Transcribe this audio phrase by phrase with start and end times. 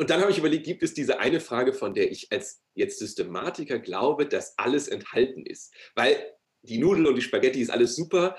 [0.00, 2.98] Und dann habe ich überlegt, gibt es diese eine Frage, von der ich als jetzt
[2.98, 5.74] Systematiker glaube, dass alles enthalten ist?
[5.94, 6.16] Weil
[6.62, 8.38] die Nudeln und die Spaghetti ist alles super,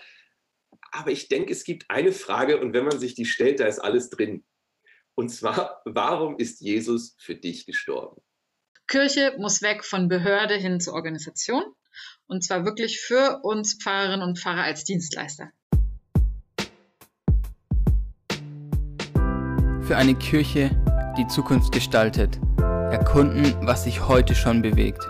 [0.91, 3.77] aber ich denke, es gibt eine Frage und wenn man sich die stellt, da ist
[3.77, 4.43] alles drin.
[5.13, 8.23] Und zwar, warum ist Jesus für dich gestorben?
[8.87, 11.61] Kirche muss weg von Behörde hin zur Organisation
[12.25, 15.51] und zwar wirklich für uns Pfarrerinnen und Pfarrer als Dienstleister.
[19.83, 20.71] Für eine Kirche,
[21.21, 22.39] die Zukunft gestaltet.
[22.57, 25.07] Erkunden, was sich heute schon bewegt.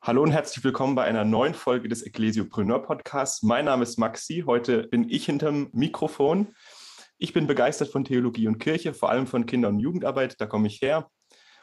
[0.00, 3.42] Hallo und herzlich willkommen bei einer neuen Folge des Ecclesiopreneur Podcasts.
[3.42, 4.44] Mein Name ist Maxi.
[4.46, 6.54] Heute bin ich hinterm Mikrofon.
[7.18, 10.40] Ich bin begeistert von Theologie und Kirche, vor allem von Kinder- und Jugendarbeit.
[10.40, 11.10] Da komme ich her.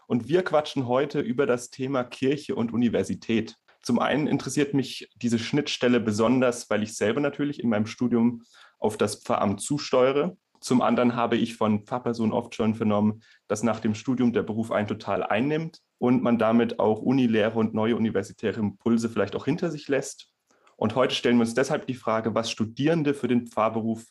[0.08, 3.56] Und wir quatschen heute über das Thema Kirche und Universität.
[3.84, 8.44] Zum einen interessiert mich diese Schnittstelle besonders, weil ich selber natürlich in meinem Studium
[8.80, 10.38] auf das Pfarramt zusteuere.
[10.62, 14.72] Zum anderen habe ich von Pfarrpersonen oft schon vernommen, dass nach dem Studium der Beruf
[14.72, 19.70] einen total einnimmt und man damit auch Unilehre und neue universitäre Impulse vielleicht auch hinter
[19.70, 20.30] sich lässt.
[20.78, 24.06] Und heute stellen wir uns deshalb die Frage, was Studierende für den Pfarrberuf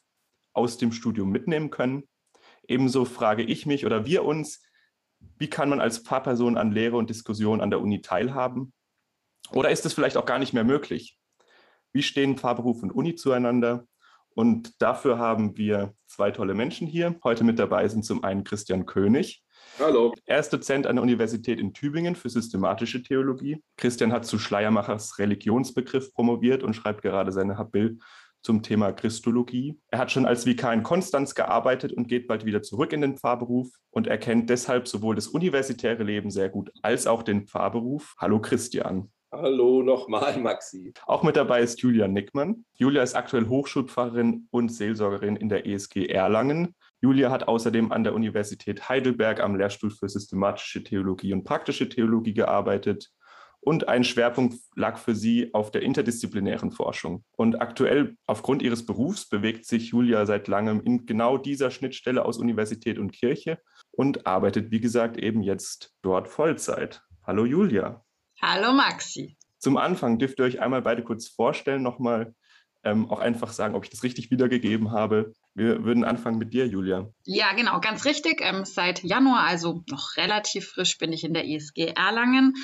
[0.52, 2.02] aus dem Studium mitnehmen können.
[2.68, 4.62] Ebenso frage ich mich oder wir uns,
[5.38, 8.74] wie kann man als Pfarrperson an Lehre und Diskussion an der Uni teilhaben?
[9.50, 11.18] Oder ist es vielleicht auch gar nicht mehr möglich?
[11.92, 13.86] Wie stehen Pfarrberuf und Uni zueinander?
[14.34, 17.16] Und dafür haben wir zwei tolle Menschen hier.
[17.22, 19.44] Heute mit dabei sind zum einen Christian König.
[19.78, 20.14] Hallo.
[20.24, 23.62] Er ist Dozent an der Universität in Tübingen für systematische Theologie.
[23.76, 27.98] Christian hat zu Schleiermachers Religionsbegriff promoviert und schreibt gerade seine Habil
[28.42, 29.78] zum Thema Christologie.
[29.88, 33.16] Er hat schon als Vikar in Konstanz gearbeitet und geht bald wieder zurück in den
[33.16, 38.14] Pfarrberuf und er kennt deshalb sowohl das universitäre Leben sehr gut als auch den Pfarrberuf.
[38.18, 39.12] Hallo Christian.
[39.34, 40.92] Hallo nochmal, Maxi.
[41.06, 42.66] Auch mit dabei ist Julia Nickmann.
[42.74, 46.74] Julia ist aktuell Hochschulpfarrerin und Seelsorgerin in der ESG Erlangen.
[47.00, 52.34] Julia hat außerdem an der Universität Heidelberg am Lehrstuhl für systematische Theologie und praktische Theologie
[52.34, 53.10] gearbeitet.
[53.60, 57.24] Und ein Schwerpunkt lag für sie auf der interdisziplinären Forschung.
[57.34, 62.36] Und aktuell, aufgrund ihres Berufs, bewegt sich Julia seit langem in genau dieser Schnittstelle aus
[62.36, 63.58] Universität und Kirche
[63.92, 67.00] und arbeitet, wie gesagt, eben jetzt dort Vollzeit.
[67.24, 68.04] Hallo Julia.
[68.44, 69.36] Hallo Maxi.
[69.58, 72.34] Zum Anfang dürft ihr euch einmal beide kurz vorstellen, nochmal
[72.82, 75.32] ähm, auch einfach sagen, ob ich das richtig wiedergegeben habe.
[75.54, 77.08] Wir würden anfangen mit dir, Julia.
[77.24, 78.40] Ja, genau, ganz richtig.
[78.40, 82.54] Ähm, seit Januar, also noch relativ frisch, bin ich in der ESG Erlangen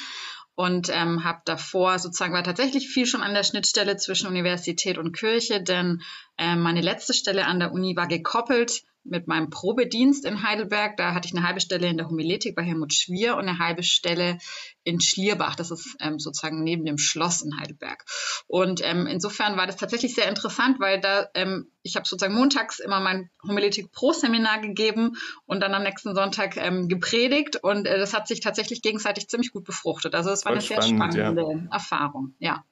[0.56, 5.12] und ähm, habe davor sozusagen war tatsächlich viel schon an der Schnittstelle zwischen Universität und
[5.12, 6.02] Kirche, denn
[6.36, 10.96] äh, meine letzte Stelle an der Uni war gekoppelt mit meinem Probedienst in Heidelberg.
[10.96, 13.82] Da hatte ich eine halbe Stelle in der Homiletik bei Helmut Schwier und eine halbe
[13.82, 14.38] Stelle
[14.84, 15.56] in Schlierbach.
[15.56, 18.04] Das ist ähm, sozusagen neben dem Schloss in Heidelberg.
[18.46, 22.78] Und ähm, insofern war das tatsächlich sehr interessant, weil da ähm, ich habe sozusagen montags
[22.78, 25.16] immer mein Homiletik Pro Seminar gegeben
[25.46, 29.52] und dann am nächsten Sonntag ähm, gepredigt und äh, das hat sich tatsächlich gegenseitig ziemlich
[29.52, 30.14] gut befruchtet.
[30.14, 31.72] Also es war Voll eine spannend, sehr spannende ja.
[31.72, 32.34] Erfahrung.
[32.38, 32.64] Ja.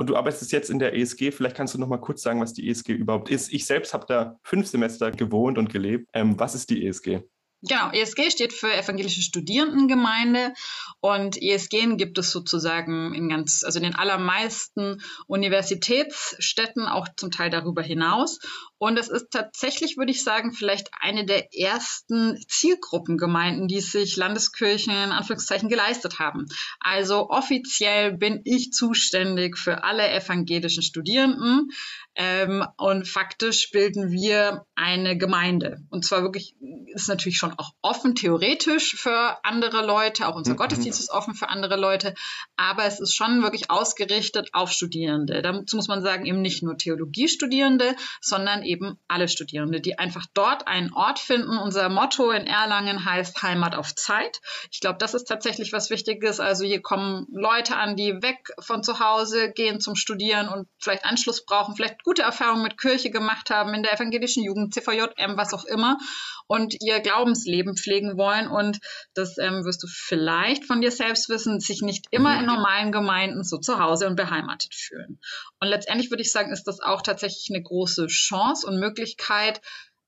[0.00, 1.30] Und du arbeitest jetzt in der ESG.
[1.30, 3.52] Vielleicht kannst du noch mal kurz sagen, was die ESG überhaupt ist.
[3.52, 6.08] Ich selbst habe da fünf Semester gewohnt und gelebt.
[6.14, 7.20] Ähm, was ist die ESG?
[7.62, 10.54] Genau, ESG steht für Evangelische Studierendengemeinde
[11.00, 17.50] und ESG gibt es sozusagen in ganz, also in den allermeisten Universitätsstädten, auch zum Teil
[17.50, 18.38] darüber hinaus.
[18.78, 24.94] Und es ist tatsächlich, würde ich sagen, vielleicht eine der ersten Zielgruppengemeinden, die sich Landeskirchen
[24.94, 26.46] in Anführungszeichen geleistet haben.
[26.80, 31.68] Also offiziell bin ich zuständig für alle evangelischen Studierenden.
[32.16, 35.78] Ähm, und faktisch bilden wir eine Gemeinde.
[35.90, 36.56] Und zwar wirklich,
[36.88, 40.26] ist natürlich schon auch offen, theoretisch für andere Leute.
[40.26, 40.56] Auch unser mhm.
[40.56, 42.14] Gottesdienst ist offen für andere Leute.
[42.56, 45.40] Aber es ist schon wirklich ausgerichtet auf Studierende.
[45.40, 50.66] Dazu muss man sagen, eben nicht nur Theologiestudierende, sondern eben alle Studierende, die einfach dort
[50.66, 51.58] einen Ort finden.
[51.58, 54.40] Unser Motto in Erlangen heißt Heimat auf Zeit.
[54.72, 56.40] Ich glaube, das ist tatsächlich was Wichtiges.
[56.40, 61.04] Also hier kommen Leute an, die weg von zu Hause gehen zum Studieren und vielleicht
[61.04, 65.54] Anschluss brauchen, vielleicht gute Erfahrungen mit Kirche gemacht haben, in der evangelischen Jugend, CVJM, was
[65.54, 65.98] auch immer,
[66.46, 68.48] und ihr Glaubensleben pflegen wollen.
[68.48, 68.78] Und
[69.14, 73.44] das ähm, wirst du vielleicht von dir selbst wissen, sich nicht immer in normalen Gemeinden
[73.44, 75.20] so zu Hause und beheimatet fühlen.
[75.60, 79.60] Und letztendlich würde ich sagen, ist das auch tatsächlich eine große Chance und Möglichkeit,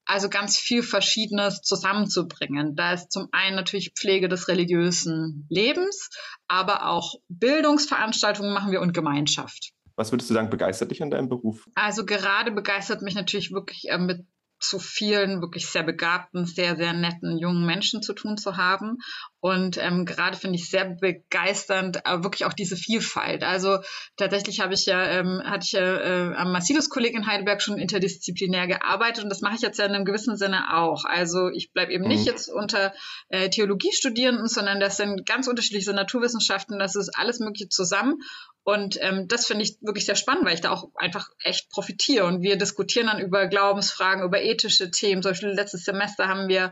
[0.05, 2.75] also ganz viel Verschiedenes zusammenzubringen.
[2.75, 6.11] Da ist zum einen natürlich Pflege des religiösen Lebens,
[6.49, 9.73] aber auch Bildungsveranstaltungen machen wir und Gemeinschaft.
[9.97, 11.69] Was würdest du sagen, begeistert dich an deinem Beruf?
[11.75, 14.27] Also gerade begeistert mich natürlich wirklich äh, mit
[14.63, 18.99] zu vielen wirklich sehr begabten, sehr, sehr netten jungen Menschen zu tun zu haben.
[19.45, 23.43] Und ähm, gerade finde ich sehr begeisternd, äh, wirklich auch diese Vielfalt.
[23.43, 23.81] Also
[24.17, 28.69] tatsächlich habe ich ja, ähm, hatte ich ja äh, am Massilus-Kolleg in Heidelberg schon interdisziplinär
[28.69, 31.05] gearbeitet und das mache ich jetzt ja in einem gewissen Sinne auch.
[31.05, 32.11] Also ich bleibe eben mhm.
[32.11, 32.95] nicht jetzt unter
[33.31, 38.21] äh, Theologiestudierenden, sondern das sind ganz unterschiedliche Naturwissenschaften, das ist alles Mögliche zusammen.
[38.63, 42.27] Und ähm, das finde ich wirklich sehr spannend, weil ich da auch einfach echt profitiere.
[42.27, 45.21] Und wir diskutieren dann über Glaubensfragen, über ethische Themen.
[45.21, 46.71] Zum Beispiel letztes Semester haben wir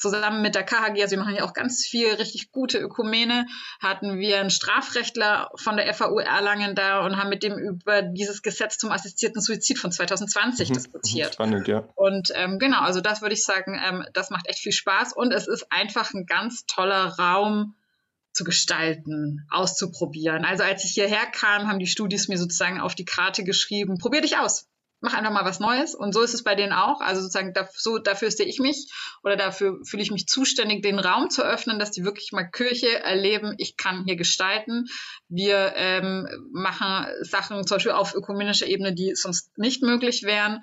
[0.00, 3.46] zusammen mit der KHG, also wir machen ja auch ganz viel richtig gute Ökumene,
[3.80, 8.42] hatten wir einen Strafrechtler von der FAU Erlangen da und haben mit dem über dieses
[8.42, 11.34] Gesetz zum assistierten Suizid von 2020 mhm, diskutiert.
[11.34, 11.84] Spannend, ja.
[11.94, 15.32] Und ähm, genau, also das würde ich sagen, ähm, das macht echt viel Spaß und
[15.32, 17.76] es ist einfach ein ganz toller Raum
[18.32, 20.44] zu gestalten, auszuprobieren.
[20.44, 24.22] Also als ich hierher kam, haben die Studis mir sozusagen auf die Karte geschrieben, probier
[24.22, 24.69] dich aus
[25.00, 25.94] mach einfach mal was Neues.
[25.94, 27.00] Und so ist es bei denen auch.
[27.00, 28.90] Also sozusagen, da, so, dafür sehe ich mich
[29.22, 33.02] oder dafür fühle ich mich zuständig, den Raum zu öffnen, dass die wirklich mal Kirche
[33.02, 33.54] erleben.
[33.58, 34.86] Ich kann hier gestalten.
[35.28, 40.62] Wir ähm, machen Sachen zum Beispiel auf ökumenischer Ebene, die sonst nicht möglich wären.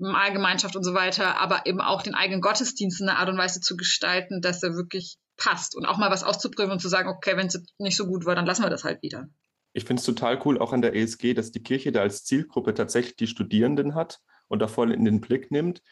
[0.00, 3.60] Allgemeinschaft und so weiter, aber eben auch den eigenen Gottesdienst in einer Art und Weise
[3.60, 7.36] zu gestalten, dass er wirklich passt und auch mal was auszuprobieren und zu sagen, okay,
[7.36, 9.28] wenn es nicht so gut war, dann lassen wir das halt wieder.
[9.72, 12.74] Ich finde es total cool, auch an der ESG, dass die Kirche da als Zielgruppe
[12.74, 15.82] tatsächlich die Studierenden hat und da voll in den Blick nimmt.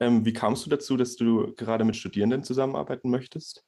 [0.00, 3.64] Ähm, wie kamst du dazu, dass du gerade mit Studierenden zusammenarbeiten möchtest?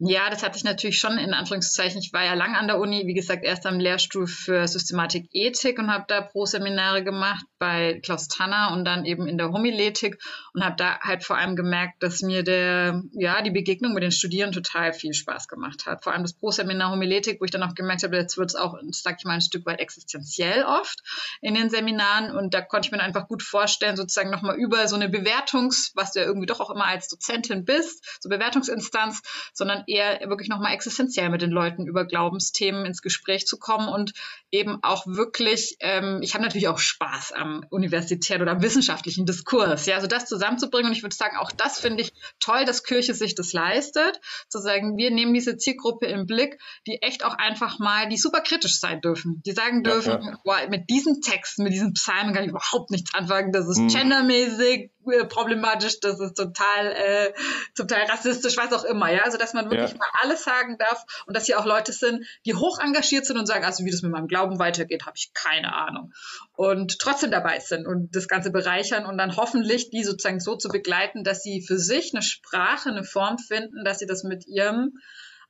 [0.00, 2.00] Ja, das hatte ich natürlich schon in Anführungszeichen.
[2.00, 5.78] Ich war ja lang an der Uni, wie gesagt, erst am Lehrstuhl für Systematik Ethik
[5.80, 10.18] und habe da Pro-Seminare gemacht bei Klaus Tanner und dann eben in der Homiletik
[10.54, 14.12] und habe da halt vor allem gemerkt, dass mir der, ja, die Begegnung mit den
[14.12, 16.04] Studierenden total viel Spaß gemacht hat.
[16.04, 18.78] Vor allem das Pro-Seminar Homiletik, wo ich dann auch gemerkt habe, jetzt wird es auch,
[18.90, 21.02] sag ich mal, ein Stück weit existenziell oft
[21.40, 24.96] in den Seminaren und da konnte ich mir einfach gut vorstellen, sozusagen nochmal über so
[24.96, 29.22] eine Bewertungs, was du ja irgendwie doch auch immer als Dozentin bist, so Bewertungsinstanz,
[29.52, 34.12] sondern eher wirklich nochmal existenziell mit den Leuten über Glaubensthemen ins Gespräch zu kommen und
[34.50, 39.96] eben auch wirklich, ähm, ich habe natürlich auch Spaß am universitären oder wissenschaftlichen Diskurs, ja,
[39.96, 43.34] also das zusammenzubringen und ich würde sagen, auch das finde ich toll, dass Kirche sich
[43.34, 48.08] das leistet, zu sagen, wir nehmen diese Zielgruppe im Blick, die echt auch einfach mal,
[48.08, 50.38] die super kritisch sein dürfen, die sagen dürfen, ja, ja.
[50.44, 53.88] Boah, mit diesen Texten, mit diesen Psalmen kann ich überhaupt nichts anfangen, das ist hm.
[53.88, 54.90] gendermäßig,
[55.28, 57.32] problematisch, das ist total, äh,
[57.74, 59.22] zum Teil rassistisch, was auch immer, ja.
[59.22, 59.96] Also dass man wirklich ja.
[59.96, 63.46] mal alles sagen darf und dass hier auch Leute sind, die hoch engagiert sind und
[63.46, 66.12] sagen, also wie das mit meinem Glauben weitergeht, habe ich keine Ahnung.
[66.56, 70.68] Und trotzdem dabei sind und das Ganze bereichern und dann hoffentlich die sozusagen so zu
[70.68, 74.98] begleiten, dass sie für sich eine Sprache, eine Form finden, dass sie das mit ihrem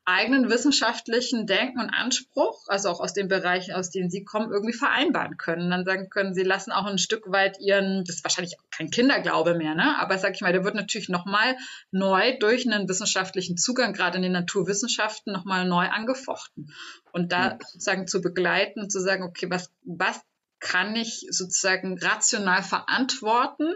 [0.09, 4.73] eigenen wissenschaftlichen Denken und Anspruch, also auch aus den Bereichen, aus denen sie kommen, irgendwie
[4.73, 5.71] vereinbaren können.
[5.71, 9.55] Dann sagen können, sie lassen auch ein Stück weit ihren, das ist wahrscheinlich kein Kinderglaube
[9.55, 9.99] mehr, ne?
[9.99, 11.57] aber sag ich mal, der wird natürlich nochmal
[11.91, 16.73] neu durch einen wissenschaftlichen Zugang, gerade in den Naturwissenschaften, nochmal neu angefochten.
[17.13, 20.23] Und da sozusagen zu begleiten und zu sagen, okay, was, was
[20.59, 23.75] kann ich sozusagen rational verantworten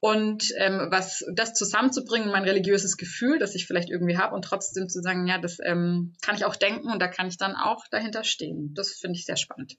[0.00, 4.88] und ähm, was das zusammenzubringen, mein religiöses Gefühl, das ich vielleicht irgendwie habe, und trotzdem
[4.88, 7.84] zu sagen, ja, das ähm, kann ich auch denken und da kann ich dann auch
[7.90, 8.72] dahinter stehen.
[8.74, 9.76] Das finde ich sehr spannend.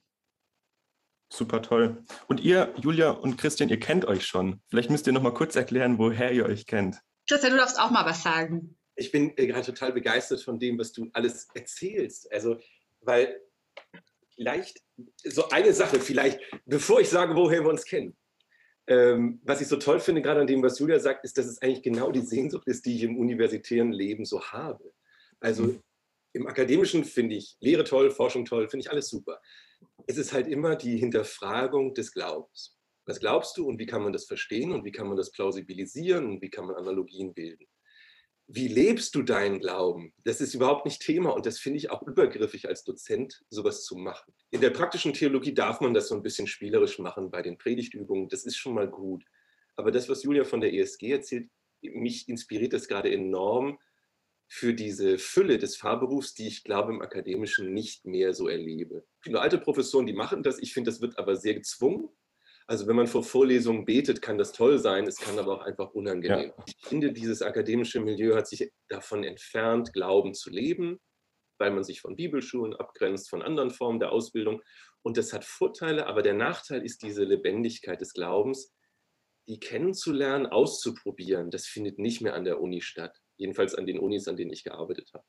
[1.33, 2.03] Super toll.
[2.27, 4.61] Und ihr, Julia und Christian, ihr kennt euch schon.
[4.69, 6.97] Vielleicht müsst ihr noch mal kurz erklären, woher ihr euch kennt.
[7.27, 8.77] Christian, du darfst auch mal was sagen.
[8.95, 12.31] Ich bin äh, gerade total begeistert von dem, was du alles erzählst.
[12.31, 12.59] Also,
[12.99, 13.41] weil
[14.35, 14.81] vielleicht
[15.23, 18.15] so eine Sache, vielleicht, bevor ich sage, woher wir uns kennen
[18.87, 21.61] ähm, was ich so toll finde, gerade an dem, was Julia sagt, ist, dass es
[21.61, 24.93] eigentlich genau die Sehnsucht ist, die ich im universitären Leben so habe.
[25.39, 25.83] Also mhm.
[26.33, 29.41] im akademischen finde ich Lehre toll, Forschung toll, finde ich alles super.
[30.07, 32.77] Es ist halt immer die Hinterfragung des Glaubens.
[33.05, 36.29] Was glaubst du und wie kann man das verstehen und wie kann man das plausibilisieren
[36.29, 37.65] und wie kann man Analogien bilden?
[38.53, 40.13] Wie lebst du deinen Glauben?
[40.25, 43.95] Das ist überhaupt nicht Thema und das finde ich auch übergriffig als Dozent, sowas zu
[43.95, 44.33] machen.
[44.49, 48.27] In der praktischen Theologie darf man das so ein bisschen spielerisch machen bei den Predigtübungen,
[48.27, 49.23] das ist schon mal gut.
[49.77, 51.49] Aber das, was Julia von der ESG erzählt,
[51.81, 53.79] mich inspiriert das gerade enorm
[54.47, 59.05] für diese Fülle des Fahrberufs, die ich glaube im Akademischen nicht mehr so erlebe.
[59.21, 62.09] Viele alte Professoren, die machen das, ich finde, das wird aber sehr gezwungen
[62.71, 65.91] also wenn man vor Vorlesungen betet, kann das toll sein, es kann aber auch einfach
[65.93, 66.53] unangenehm.
[66.57, 66.63] Ja.
[66.65, 70.97] Ich finde, dieses akademische Milieu hat sich davon entfernt, Glauben zu leben,
[71.59, 74.61] weil man sich von Bibelschulen abgrenzt, von anderen Formen der Ausbildung.
[75.01, 78.73] Und das hat Vorteile, aber der Nachteil ist diese Lebendigkeit des Glaubens,
[79.49, 81.51] die kennenzulernen, auszuprobieren.
[81.51, 84.63] Das findet nicht mehr an der Uni statt, jedenfalls an den Unis, an denen ich
[84.63, 85.25] gearbeitet habe.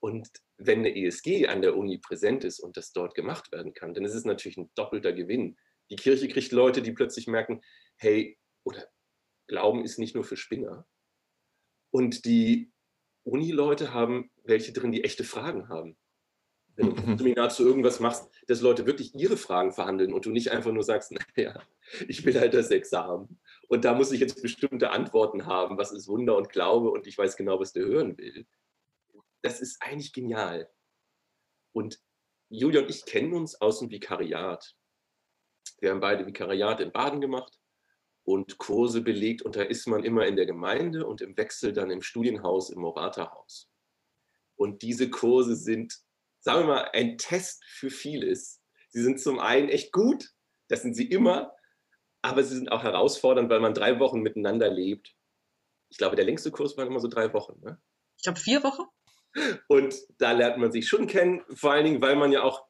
[0.00, 0.26] Und
[0.56, 4.06] wenn eine ESG an der Uni präsent ist und das dort gemacht werden kann, dann
[4.06, 5.58] ist es natürlich ein doppelter Gewinn
[5.90, 7.62] die Kirche kriegt Leute, die plötzlich merken,
[7.96, 8.86] hey, oder
[9.46, 10.86] Glauben ist nicht nur für Spinner.
[11.90, 12.70] Und die
[13.24, 15.96] Uni-Leute haben welche drin, die echte Fragen haben.
[16.76, 17.18] Wenn du ein mhm.
[17.18, 20.84] Seminar zu irgendwas machst, dass Leute wirklich ihre Fragen verhandeln und du nicht einfach nur
[20.84, 21.62] sagst, naja,
[22.06, 23.40] ich will halt das Examen.
[23.68, 27.16] Und da muss ich jetzt bestimmte Antworten haben, was ist Wunder und Glaube und ich
[27.16, 28.46] weiß genau, was der hören will.
[29.42, 30.68] Das ist eigentlich genial.
[31.72, 32.00] Und
[32.50, 34.74] Julia und ich kennen uns aus dem Vikariat.
[35.80, 37.58] Wir haben beide Vikariat in Baden gemacht
[38.24, 41.90] und Kurse belegt und da ist man immer in der Gemeinde und im Wechsel dann
[41.90, 43.70] im Studienhaus, im Morata-Haus.
[44.56, 45.98] Und diese Kurse sind,
[46.40, 48.60] sagen wir mal, ein Test für vieles.
[48.90, 50.30] Sie sind zum einen echt gut,
[50.68, 51.54] das sind sie immer,
[52.22, 55.14] aber sie sind auch herausfordernd, weil man drei Wochen miteinander lebt.
[55.88, 57.60] Ich glaube, der längste Kurs war immer so drei Wochen.
[57.60, 57.80] Ne?
[58.16, 58.82] Ich glaube, vier Wochen.
[59.68, 62.67] Und da lernt man sich schon kennen, vor allen Dingen, weil man ja auch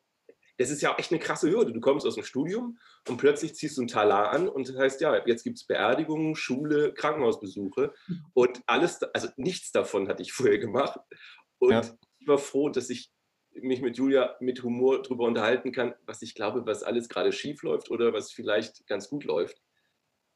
[0.59, 1.73] das ist ja auch echt eine krasse Hürde.
[1.73, 5.01] Du kommst aus dem Studium und plötzlich ziehst du ein Talar an und das heißt,
[5.01, 7.95] ja, jetzt gibt es Beerdigungen, Schule, Krankenhausbesuche
[8.35, 10.99] und alles, also nichts davon hatte ich vorher gemacht.
[11.59, 11.81] Und ja.
[12.19, 13.13] ich war froh, dass ich
[13.53, 17.63] mich mit Julia mit Humor darüber unterhalten kann, was ich glaube, was alles gerade schief
[17.63, 19.63] läuft oder was vielleicht ganz gut läuft.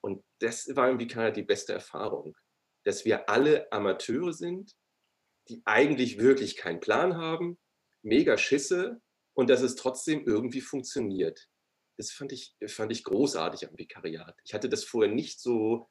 [0.01, 2.37] Und das war im Vikar die beste Erfahrung,
[2.85, 4.73] dass wir alle Amateure sind,
[5.49, 7.59] die eigentlich wirklich keinen Plan haben,
[8.03, 9.01] mega Schisse
[9.35, 11.49] und dass es trotzdem irgendwie funktioniert.
[11.97, 14.37] Das fand ich, fand ich großartig am Vikariat.
[14.45, 15.89] Ich hatte das vorher nicht so,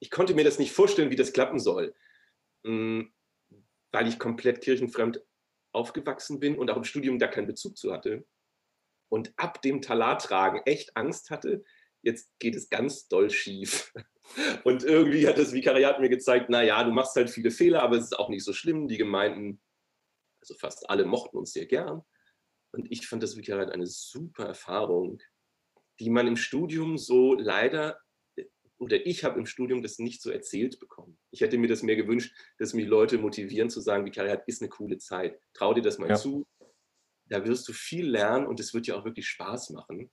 [0.00, 1.94] ich konnte mir das nicht vorstellen, wie das klappen soll,
[2.64, 3.12] hm,
[3.92, 5.22] weil ich komplett kirchenfremd
[5.72, 8.26] aufgewachsen bin und auch im Studium da keinen Bezug zu hatte.
[9.08, 11.64] Und ab dem Talartragen echt Angst hatte,
[12.02, 13.92] jetzt geht es ganz doll schief.
[14.64, 18.06] Und irgendwie hat das Vikariat mir gezeigt, naja, du machst halt viele Fehler, aber es
[18.06, 18.88] ist auch nicht so schlimm.
[18.88, 19.60] Die Gemeinden,
[20.40, 22.02] also fast alle mochten uns sehr gern.
[22.76, 25.18] Und ich fand das Vikariat eine super Erfahrung,
[25.98, 27.98] die man im Studium so leider,
[28.78, 31.18] oder ich habe im Studium das nicht so erzählt bekommen.
[31.30, 34.68] Ich hätte mir das mehr gewünscht, dass mich Leute motivieren zu sagen, Vikariat ist eine
[34.68, 35.40] coole Zeit.
[35.54, 36.16] Trau dir das mal ja.
[36.16, 36.46] zu.
[37.24, 40.10] Da wirst du viel lernen und es wird dir auch wirklich Spaß machen.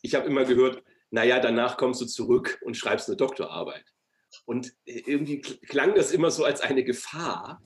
[0.00, 3.84] Ich habe immer gehört, naja, danach kommst du zurück und schreibst eine Doktorarbeit.
[4.44, 7.60] Und irgendwie klang das immer so als eine Gefahr,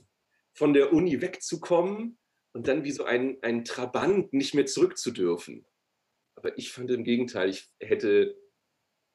[0.55, 2.19] von der Uni wegzukommen
[2.59, 5.65] und dann wie so ein, ein Trabant nicht mehr zurück zu dürfen.
[6.35, 8.37] Aber ich fand im Gegenteil, ich hätte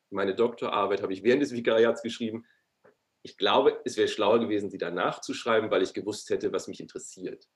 [0.09, 2.45] meine Doktorarbeit, habe ich während des Vikariats geschrieben.
[3.21, 6.69] Ich glaube, es wäre schlauer gewesen, sie danach zu schreiben, weil ich gewusst hätte, was
[6.69, 7.49] mich interessiert.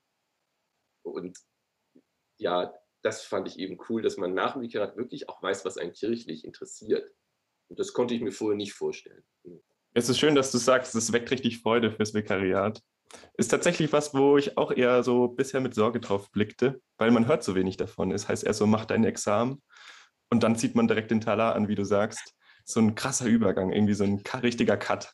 [1.03, 1.39] Und
[2.37, 5.77] ja, das fand ich eben cool, dass man nach dem Vikariat wirklich auch weiß, was
[5.77, 7.09] einen kirchlich interessiert.
[7.69, 9.23] Und das konnte ich mir vorher nicht vorstellen.
[9.93, 12.83] Es ist schön, dass du sagst, es weckt richtig Freude fürs Vikariat.
[13.37, 17.27] Ist tatsächlich was, wo ich auch eher so bisher mit Sorge drauf blickte, weil man
[17.27, 18.11] hört so wenig davon.
[18.11, 19.61] Es heißt erst so, mach dein Examen
[20.29, 22.33] und dann zieht man direkt den Talar an, wie du sagst.
[22.65, 25.13] So ein krasser Übergang, irgendwie so ein richtiger Cut.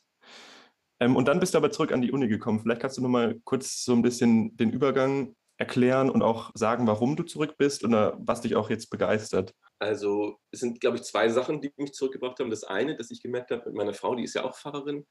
[1.00, 2.60] Ähm, und dann bist du aber zurück an die Uni gekommen.
[2.60, 6.86] Vielleicht kannst du noch mal kurz so ein bisschen den Übergang erklären und auch sagen,
[6.86, 9.54] warum du zurück bist oder was dich auch jetzt begeistert.
[9.78, 12.50] Also es sind, glaube ich, zwei Sachen, die mich zurückgebracht haben.
[12.50, 15.06] Das eine, dass ich gemerkt habe mit meiner Frau, die ist ja auch Pfarrerin,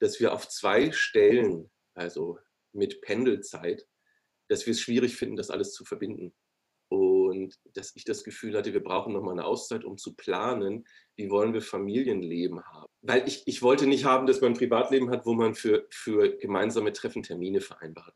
[0.00, 2.38] dass wir auf zwei Stellen also
[2.72, 3.86] mit Pendelzeit,
[4.48, 6.34] dass wir es schwierig finden, das alles zu verbinden.
[6.88, 10.86] Und dass ich das Gefühl hatte, wir brauchen nochmal eine Auszeit, um zu planen,
[11.16, 12.86] wie wollen wir Familienleben haben.
[13.02, 16.36] Weil ich, ich wollte nicht haben, dass man ein Privatleben hat, wo man für, für
[16.36, 18.14] gemeinsame Treffen Termine vereinbart.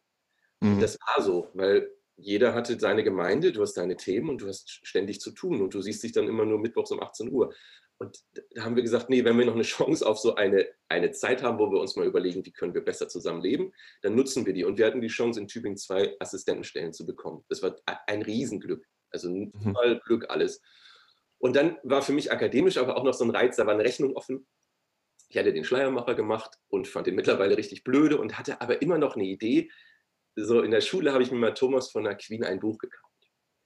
[0.61, 0.79] Mhm.
[0.79, 4.87] Das war so, weil jeder hatte seine Gemeinde, du hast deine Themen und du hast
[4.87, 7.53] ständig zu tun und du siehst dich dann immer nur mittwochs um 18 Uhr.
[8.01, 8.19] Und
[8.55, 11.43] da haben wir gesagt, nee, wenn wir noch eine Chance auf so eine, eine Zeit
[11.43, 14.55] haben, wo wir uns mal überlegen, wie können wir besser zusammen leben, dann nutzen wir
[14.55, 14.65] die.
[14.65, 17.45] Und wir hatten die Chance, in Tübingen zwei Assistentenstellen zu bekommen.
[17.51, 17.77] Das war
[18.07, 18.87] ein Riesenglück.
[19.11, 20.01] Also voll mhm.
[20.07, 20.63] Glück alles.
[21.39, 23.85] Und dann war für mich akademisch aber auch noch so ein Reiz, da war eine
[23.85, 24.47] Rechnung offen.
[25.29, 28.97] Ich hatte den Schleiermacher gemacht und fand den mittlerweile richtig blöde und hatte aber immer
[28.97, 29.71] noch eine Idee.
[30.37, 33.10] So in der Schule habe ich mir mal Thomas von Aquin ein Buch gekauft.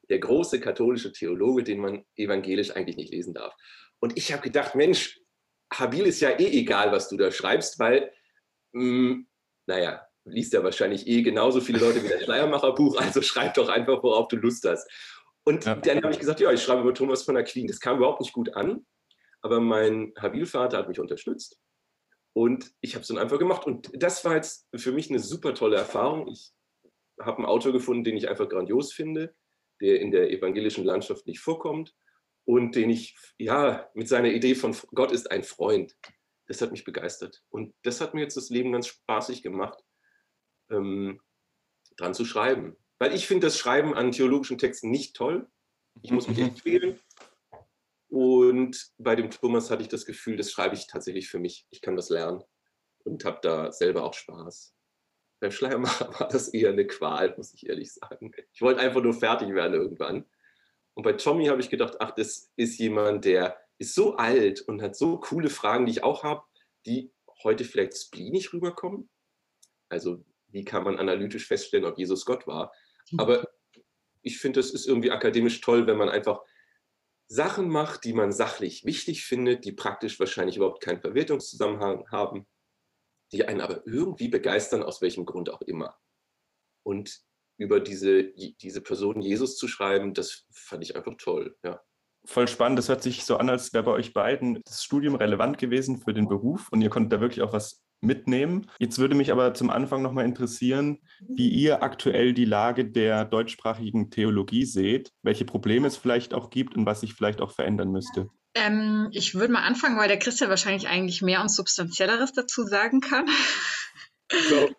[0.09, 3.55] Der große katholische Theologe, den man evangelisch eigentlich nicht lesen darf.
[4.01, 5.21] Und ich habe gedacht, Mensch,
[5.73, 8.13] Habil ist ja eh egal, was du da schreibst, weil,
[8.73, 9.29] mh, hm,
[9.67, 14.03] naja, liest ja wahrscheinlich eh genauso viele Leute wie das Schleiermacherbuch, also schreib doch einfach,
[14.03, 14.89] worauf du Lust hast.
[15.45, 15.75] Und ja.
[15.75, 17.67] dann habe ich gesagt, ja, ich schreibe über Thomas von Aquin.
[17.67, 18.87] Das kam überhaupt nicht gut an,
[19.43, 21.61] aber mein Habil-Vater hat mich unterstützt.
[22.33, 23.67] Und ich habe es dann einfach gemacht.
[23.67, 26.29] Und das war jetzt für mich eine super tolle Erfahrung.
[26.29, 26.53] Ich
[27.21, 29.35] habe einen Autor gefunden, den ich einfach grandios finde,
[29.81, 31.95] der in der evangelischen Landschaft nicht vorkommt
[32.45, 35.97] und den ich, ja, mit seiner Idee von Gott ist ein Freund,
[36.47, 37.43] das hat mich begeistert.
[37.49, 39.83] Und das hat mir jetzt das Leben ganz spaßig gemacht,
[40.71, 41.21] ähm,
[41.97, 42.77] dran zu schreiben.
[42.99, 45.49] Weil ich finde das Schreiben an theologischen Texten nicht toll.
[46.03, 47.01] Ich muss mich echt quälen.
[48.09, 51.67] Und bei dem Thomas hatte ich das Gefühl, das schreibe ich tatsächlich für mich.
[51.71, 52.45] Ich kann das lernen
[53.05, 54.74] und habe da selber auch Spaß.
[55.45, 58.33] Beim Schleiermacher war das eher eine Qual, muss ich ehrlich sagen.
[58.53, 60.25] Ich wollte einfach nur fertig werden irgendwann.
[60.95, 64.81] Und bei Tommy habe ich gedacht, ach, das ist jemand, der ist so alt und
[64.81, 66.45] hat so coole Fragen, die ich auch habe,
[66.87, 69.11] die heute vielleicht spleenig rüberkommen.
[69.91, 72.73] Also wie kann man analytisch feststellen, ob Jesus Gott war?
[73.11, 73.21] Mhm.
[73.21, 73.49] Aber
[74.23, 76.41] ich finde, es ist irgendwie akademisch toll, wenn man einfach
[77.27, 82.47] Sachen macht, die man sachlich wichtig findet, die praktisch wahrscheinlich überhaupt keinen Verwertungszusammenhang haben,
[83.33, 85.97] die einen aber irgendwie begeistern, aus welchem Grund auch immer.
[86.83, 87.23] Und
[87.57, 91.81] über diese, diese Person Jesus zu schreiben, das fand ich einfach toll, ja.
[92.27, 92.79] Voll spannend.
[92.79, 96.15] Das hört sich so an, als wäre bei euch beiden das Studium relevant gewesen für
[96.15, 98.71] den Beruf und ihr konntet da wirklich auch was mitnehmen.
[98.79, 104.11] Jetzt würde mich aber zum Anfang nochmal interessieren, wie ihr aktuell die Lage der deutschsprachigen
[104.11, 108.29] Theologie seht, welche Probleme es vielleicht auch gibt und was sich vielleicht auch verändern müsste.
[108.55, 113.01] Ähm, ich würde mal anfangen, weil der Christian wahrscheinlich eigentlich mehr und substanzielleres dazu sagen
[113.01, 113.27] kann.
[114.49, 114.71] So.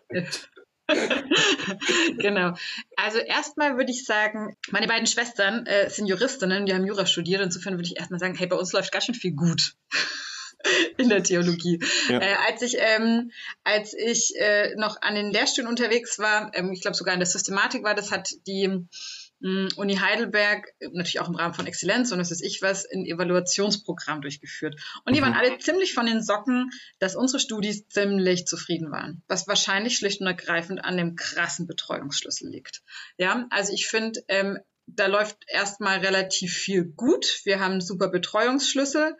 [2.18, 2.54] genau.
[2.96, 7.42] Also erstmal würde ich sagen, meine beiden Schwestern äh, sind Juristinnen, die haben Jura studiert.
[7.42, 9.74] Insofern würde ich erstmal sagen, hey, bei uns läuft ganz schön viel gut
[10.96, 11.80] in der Theologie.
[12.08, 12.20] Ja.
[12.20, 13.30] Äh, als ich, ähm,
[13.64, 17.26] als ich äh, noch an den Lehrstühlen unterwegs war, ähm, ich glaube sogar in der
[17.26, 18.86] Systematik war, das hat die
[19.40, 24.22] Uni Heidelberg, natürlich auch im Rahmen von Exzellenz und das ist ich was, ein Evaluationsprogramm
[24.22, 24.80] durchgeführt.
[25.04, 25.26] Und die mhm.
[25.26, 29.22] waren alle ziemlich von den Socken, dass unsere Studis ziemlich zufrieden waren.
[29.28, 32.82] Was wahrscheinlich schlicht und ergreifend an dem krassen Betreuungsschlüssel liegt.
[33.18, 37.40] Ja, also ich finde, ähm, da läuft erstmal relativ viel gut.
[37.44, 39.16] Wir haben super Betreuungsschlüssel.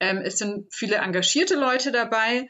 [0.00, 2.48] Ähm, es sind viele engagierte Leute dabei.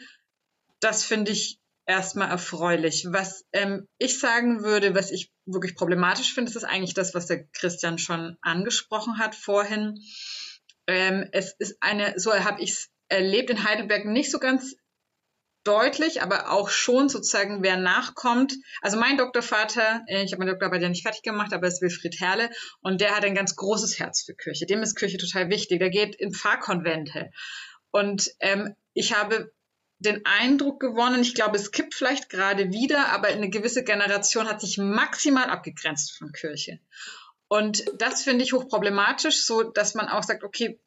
[0.79, 1.60] Das finde ich
[1.91, 3.07] erstmal erfreulich.
[3.11, 7.47] Was ähm, ich sagen würde, was ich wirklich problematisch finde, ist eigentlich das, was der
[7.49, 9.99] Christian schon angesprochen hat vorhin.
[10.87, 14.77] Ähm, es ist eine, so habe ich es erlebt in Heidelberg nicht so ganz
[15.65, 18.55] deutlich, aber auch schon sozusagen, wer nachkommt.
[18.83, 21.83] Also mein Doktorvater, äh, ich habe meinen Doktorarbeit ja nicht fertig gemacht, aber es ist
[21.83, 22.51] Wilfried Herle
[22.83, 24.65] und der hat ein ganz großes Herz für Kirche.
[24.65, 25.81] Dem ist Kirche total wichtig.
[25.81, 27.31] Der geht in Pfarrkonvente.
[27.91, 29.53] Und ähm, ich habe
[30.01, 34.61] den Eindruck gewonnen, ich glaube, es kippt vielleicht gerade wieder, aber eine gewisse Generation hat
[34.61, 36.81] sich maximal abgegrenzt von Kirche.
[37.49, 40.81] Und das finde ich hochproblematisch, so dass man auch sagt, okay,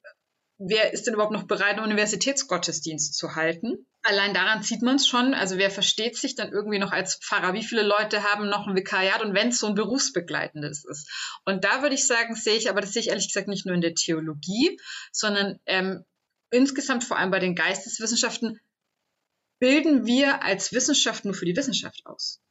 [0.58, 3.86] wer ist denn überhaupt noch bereit, einen Universitätsgottesdienst zu halten?
[4.02, 5.34] Allein daran zieht man es schon.
[5.34, 7.54] Also wer versteht sich dann irgendwie noch als Pfarrer?
[7.54, 11.10] Wie viele Leute haben noch ein Vikariat und wenn es so ein berufsbegleitendes ist?
[11.46, 13.76] Und da würde ich sagen, sehe ich, aber das sehe ich ehrlich gesagt nicht nur
[13.76, 14.80] in der Theologie,
[15.12, 16.04] sondern ähm,
[16.50, 18.60] insgesamt vor allem bei den Geisteswissenschaften
[19.64, 22.42] bilden wir als Wissenschaft nur für die Wissenschaft aus.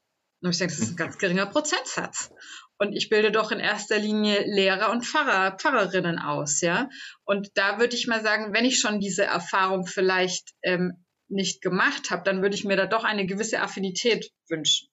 [0.40, 2.30] Und ich denke, das ist ein ganz geringer Prozentsatz.
[2.78, 6.88] Und ich bilde doch in erster Linie Lehrer und Pfarrer, Pfarrerinnen aus, ja.
[7.24, 12.10] Und da würde ich mal sagen, wenn ich schon diese Erfahrung vielleicht ähm, nicht gemacht
[12.10, 14.88] habe, dann würde ich mir da doch eine gewisse Affinität wünschen.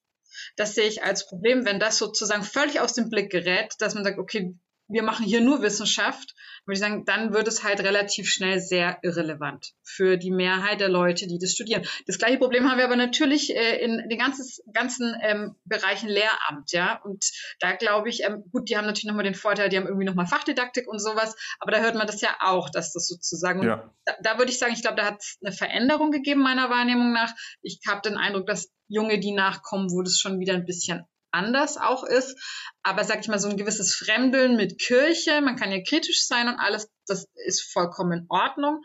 [0.58, 4.04] Das sehe ich als Problem, wenn das sozusagen völlig aus dem Blick gerät, dass man
[4.04, 8.28] sagt, okay, wir machen hier nur Wissenschaft, würde ich sagen, dann wird es halt relativ
[8.28, 11.86] schnell sehr irrelevant für die Mehrheit der Leute, die das studieren.
[12.08, 16.72] Das gleiche Problem haben wir aber natürlich äh, in den ganzen, ganzen ähm, Bereichen Lehramt,
[16.72, 17.00] ja.
[17.04, 17.24] Und
[17.60, 20.26] da glaube ich, ähm, gut, die haben natürlich nochmal den Vorteil, die haben irgendwie nochmal
[20.26, 23.94] Fachdidaktik und sowas, aber da hört man das ja auch, dass das sozusagen, ja.
[24.06, 27.14] da, da würde ich sagen, ich glaube, da hat es eine Veränderung gegeben, meiner Wahrnehmung
[27.14, 27.34] nach.
[27.62, 31.78] Ich habe den Eindruck, dass Junge, die nachkommen, wo das schon wieder ein bisschen anders
[31.78, 32.38] auch ist.
[32.84, 36.48] Aber sag ich mal, so ein gewisses Fremdeln mit Kirche, man kann ja kritisch sein
[36.48, 38.82] und alles, das ist vollkommen in Ordnung.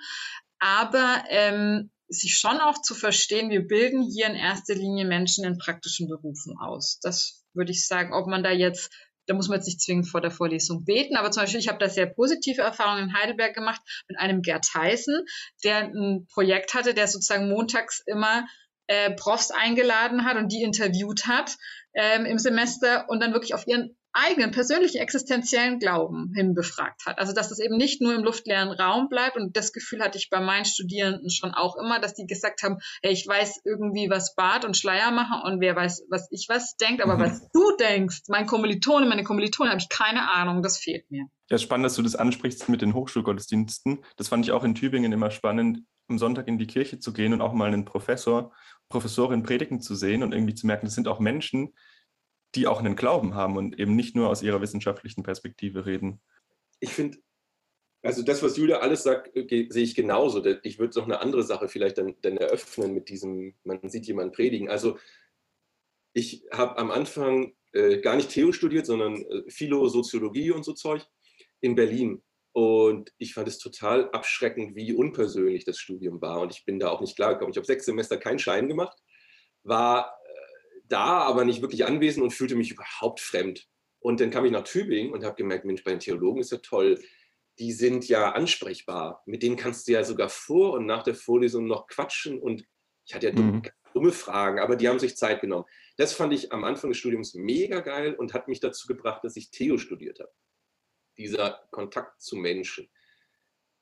[0.59, 5.59] Aber ähm, sich schon auch zu verstehen, wir bilden hier in erster Linie Menschen in
[5.59, 6.99] praktischen Berufen aus.
[7.03, 8.91] Das würde ich sagen, ob man da jetzt
[9.27, 11.79] da muss man jetzt nicht zwingend vor der Vorlesung beten, aber zum Beispiel, ich habe
[11.79, 15.25] da sehr positive Erfahrungen in Heidelberg gemacht mit einem Gerd Heißen,
[15.65, 18.47] der ein Projekt hatte, der sozusagen montags immer
[18.87, 21.57] äh, Profs eingeladen hat und die interviewt hat
[21.95, 27.19] ähm, im Semester und dann wirklich auf ihren eigenen persönlichen existenziellen Glauben hin befragt hat.
[27.19, 30.31] Also dass es eben nicht nur im luftleeren Raum bleibt und das Gefühl hatte ich
[30.31, 34.35] bei meinen Studierenden schon auch immer, dass die gesagt haben, hey, ich weiß irgendwie, was
[34.37, 37.23] Bart und Schleier machen und wer weiß, was ich was denkt, aber mhm.
[37.23, 41.27] was du denkst, mein Kommilitone, meine Kommilitone, habe ich keine Ahnung, das fehlt mir.
[41.51, 44.05] Ja, spannend, dass du das ansprichst mit den Hochschulgottesdiensten.
[44.17, 47.33] Das fand ich auch in Tübingen immer spannend, am Sonntag in die Kirche zu gehen
[47.33, 48.53] und auch mal einen Professor
[48.89, 51.75] Professorin predigen zu sehen und irgendwie zu merken, das sind auch Menschen,
[52.55, 56.21] die auch einen Glauben haben und eben nicht nur aus ihrer wissenschaftlichen Perspektive reden.
[56.81, 57.19] Ich finde,
[58.03, 60.45] also das, was Julia alles sagt, äh, sehe ich genauso.
[60.63, 64.33] Ich würde noch eine andere Sache vielleicht dann, dann eröffnen mit diesem, man sieht jemanden
[64.33, 64.69] predigen.
[64.69, 64.99] Also
[66.13, 70.75] ich habe am Anfang äh, gar nicht Theo studiert, sondern äh, Philo, Soziologie und so
[70.75, 71.05] Zeug
[71.61, 72.23] in Berlin.
[72.55, 76.41] Und ich fand es total abschreckend, wie unpersönlich das Studium war.
[76.41, 77.51] Und ich bin da auch nicht klar gekommen.
[77.51, 78.97] Ich habe sechs Semester keinen Schein gemacht,
[79.65, 80.17] war
[80.85, 83.67] da, aber nicht wirklich anwesend und fühlte mich überhaupt fremd.
[83.99, 86.59] Und dann kam ich nach Tübingen und habe gemerkt, Mensch, bei den Theologen ist ja
[86.59, 87.03] toll.
[87.59, 89.25] Die sind ja ansprechbar.
[89.27, 92.39] Mit denen kannst du ja sogar vor und nach der Vorlesung noch quatschen.
[92.39, 92.65] Und
[93.05, 93.63] ich hatte ja mhm.
[93.95, 95.65] dumme Fragen, aber die haben sich Zeit genommen.
[95.97, 99.35] Das fand ich am Anfang des Studiums mega geil und hat mich dazu gebracht, dass
[99.35, 100.31] ich Theo studiert habe.
[101.17, 102.89] Dieser Kontakt zu Menschen.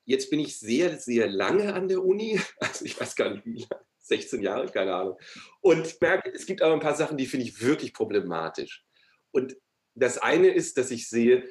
[0.05, 2.39] Jetzt bin ich sehr, sehr lange an der Uni.
[2.59, 3.85] Also ich weiß gar nicht, wie lange.
[4.03, 5.17] 16 Jahre, keine Ahnung.
[5.61, 8.85] Und merke, es gibt aber ein paar Sachen, die finde ich wirklich problematisch.
[9.31, 9.55] Und
[9.95, 11.49] das eine ist, dass ich sehe,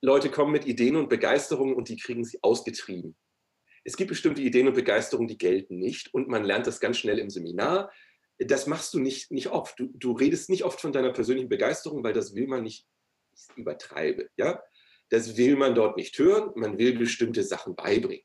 [0.00, 3.16] Leute kommen mit Ideen und Begeisterungen und die kriegen sie ausgetrieben.
[3.84, 7.18] Es gibt bestimmte Ideen und Begeisterungen, die gelten nicht und man lernt das ganz schnell
[7.18, 7.92] im Seminar.
[8.38, 9.78] Das machst du nicht, nicht oft.
[9.78, 12.86] Du, du redest nicht oft von deiner persönlichen Begeisterung, weil das will man nicht,
[13.34, 14.62] ich übertreibe, ja.
[15.12, 16.52] Das will man dort nicht hören.
[16.54, 18.24] Man will bestimmte Sachen beibringen.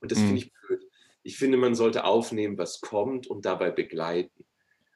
[0.00, 0.26] Und das mhm.
[0.26, 0.84] finde ich blöd.
[1.22, 4.44] Ich finde, man sollte aufnehmen, was kommt und dabei begleiten.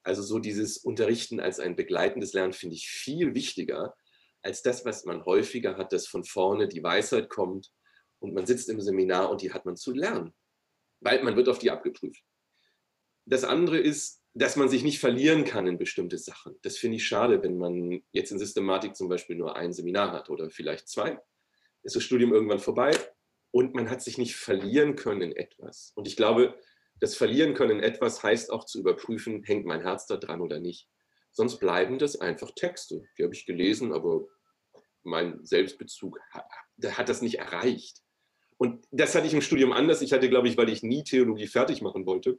[0.03, 3.94] Also so dieses Unterrichten als ein begleitendes Lernen finde ich viel wichtiger
[4.42, 7.70] als das, was man häufiger hat, dass von vorne die Weisheit kommt
[8.18, 10.35] und man sitzt im Seminar und die hat man zu lernen,
[10.98, 12.24] weil man wird auf die abgeprüft.
[13.27, 16.57] Das andere ist, dass man sich nicht verlieren kann in bestimmte Sachen.
[16.62, 20.31] Das finde ich schade, wenn man jetzt in Systematik zum Beispiel nur ein Seminar hat
[20.31, 21.20] oder vielleicht zwei.
[21.88, 22.90] Ist das Studium irgendwann vorbei
[23.51, 25.92] und man hat sich nicht verlieren können in etwas.
[25.94, 26.55] Und ich glaube,
[27.01, 30.61] das Verlieren können in etwas heißt auch zu überprüfen, hängt mein Herz da dran oder
[30.61, 30.87] nicht.
[31.33, 33.07] Sonst bleiben das einfach Texte.
[33.16, 34.27] Die habe ich gelesen, aber
[35.03, 38.03] mein Selbstbezug hat das nicht erreicht.
[38.59, 40.03] Und das hatte ich im Studium anders.
[40.03, 42.38] Ich hatte, glaube ich, weil ich nie Theologie fertig machen wollte,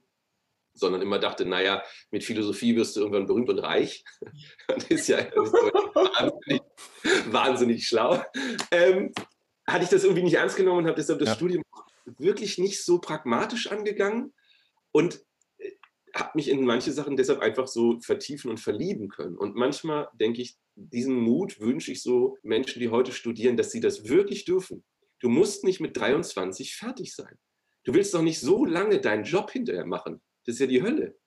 [0.75, 4.03] sondern immer dachte, naja, mit Philosophie wirst du irgendwann berühmt und reich.
[4.67, 6.61] Das ist ja wahnsinnig,
[7.31, 8.23] wahnsinnig schlau.
[8.69, 9.11] Ähm,
[9.71, 11.35] hatte ich das irgendwie nicht ernst genommen und habe deshalb das ja.
[11.35, 11.63] Studium
[12.17, 14.33] wirklich nicht so pragmatisch angegangen
[14.91, 15.23] und
[15.57, 15.71] äh,
[16.15, 19.37] habe mich in manche Sachen deshalb einfach so vertiefen und verlieben können.
[19.37, 23.79] Und manchmal denke ich, diesen Mut wünsche ich so Menschen, die heute studieren, dass sie
[23.79, 24.83] das wirklich dürfen.
[25.19, 27.37] Du musst nicht mit 23 fertig sein.
[27.83, 30.21] Du willst doch nicht so lange deinen Job hinterher machen.
[30.45, 31.17] Das ist ja die Hölle.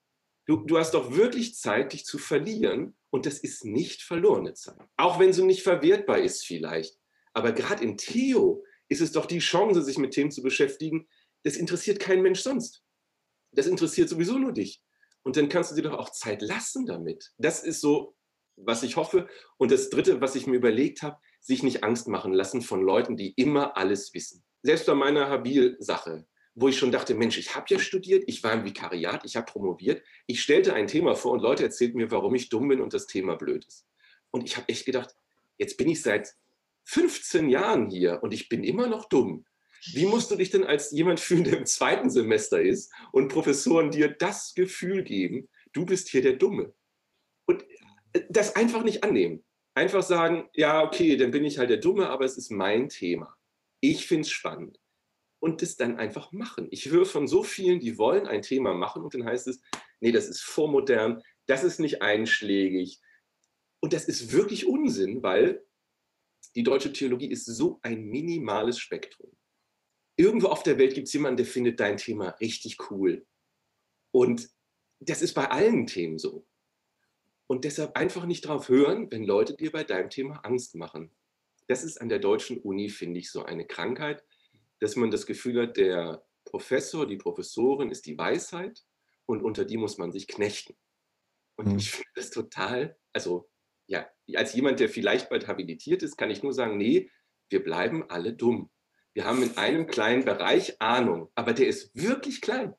[0.46, 4.78] Du, du hast doch wirklich Zeit, dich zu verlieren und das ist nicht verlorene Zeit.
[4.96, 6.98] Auch wenn sie nicht verwertbar ist vielleicht.
[7.32, 11.08] Aber gerade in Theo ist es doch die Chance, sich mit Themen zu beschäftigen.
[11.44, 12.82] Das interessiert kein Mensch sonst.
[13.52, 14.82] Das interessiert sowieso nur dich.
[15.22, 17.32] Und dann kannst du dir doch auch Zeit lassen damit.
[17.38, 18.16] Das ist so,
[18.56, 19.28] was ich hoffe.
[19.56, 23.16] Und das Dritte, was ich mir überlegt habe, sich nicht Angst machen lassen von Leuten,
[23.16, 24.44] die immer alles wissen.
[24.62, 28.52] Selbst bei meiner Habil-Sache, wo ich schon dachte, Mensch, ich habe ja studiert, ich war
[28.52, 30.02] im Vikariat, ich habe promoviert.
[30.26, 33.06] Ich stellte ein Thema vor und Leute erzählten mir, warum ich dumm bin und das
[33.06, 33.86] Thema blöd ist.
[34.30, 35.14] Und ich habe echt gedacht,
[35.58, 36.34] jetzt bin ich seit
[36.84, 39.44] 15 Jahren hier und ich bin immer noch dumm.
[39.92, 43.90] Wie musst du dich denn als jemand fühlen, der im zweiten Semester ist und Professoren
[43.90, 46.72] dir das Gefühl geben, du bist hier der Dumme?
[47.46, 47.64] Und
[48.12, 49.44] äh, das einfach nicht annehmen.
[49.74, 53.36] Einfach sagen, ja, okay, dann bin ich halt der Dumme, aber es ist mein Thema.
[53.80, 54.78] Ich finde es spannend.
[55.40, 56.68] Und das dann einfach machen.
[56.70, 59.60] Ich höre von so vielen, die wollen ein Thema machen und dann heißt es,
[59.98, 63.00] nee, das ist vormodern, das ist nicht einschlägig.
[63.80, 65.64] Und das ist wirklich Unsinn, weil
[66.54, 69.32] die deutsche Theologie ist so ein minimales Spektrum.
[70.16, 73.26] Irgendwo auf der Welt gibt es jemanden, der findet dein Thema richtig cool.
[74.10, 74.50] Und
[75.00, 76.46] das ist bei allen Themen so.
[77.46, 81.10] Und deshalb einfach nicht drauf hören, wenn Leute dir bei deinem Thema Angst machen.
[81.68, 84.22] Das ist an der deutschen Uni, finde ich, so eine Krankheit,
[84.80, 88.84] dass man das Gefühl hat, der Professor, die Professorin ist die Weisheit
[89.26, 90.76] und unter die muss man sich knechten.
[91.56, 91.78] Und mhm.
[91.78, 93.48] ich finde das total, also
[93.92, 97.10] ja, als jemand, der vielleicht bald habilitiert ist, kann ich nur sagen, nee,
[97.50, 98.70] wir bleiben alle dumm.
[99.12, 102.74] Wir haben in einem kleinen Bereich Ahnung, aber der ist wirklich klein.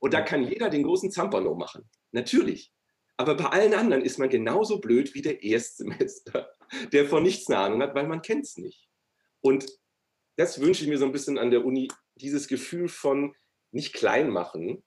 [0.00, 1.88] Und da kann jeder den großen Zampano machen.
[2.10, 2.72] Natürlich.
[3.16, 6.50] Aber bei allen anderen ist man genauso blöd wie der Erstsemester,
[6.92, 8.88] der von nichts eine Ahnung hat, weil man kennt es nicht.
[9.40, 9.66] Und
[10.36, 13.36] das wünsche ich mir so ein bisschen an der Uni, dieses Gefühl von
[13.70, 14.82] nicht klein machen,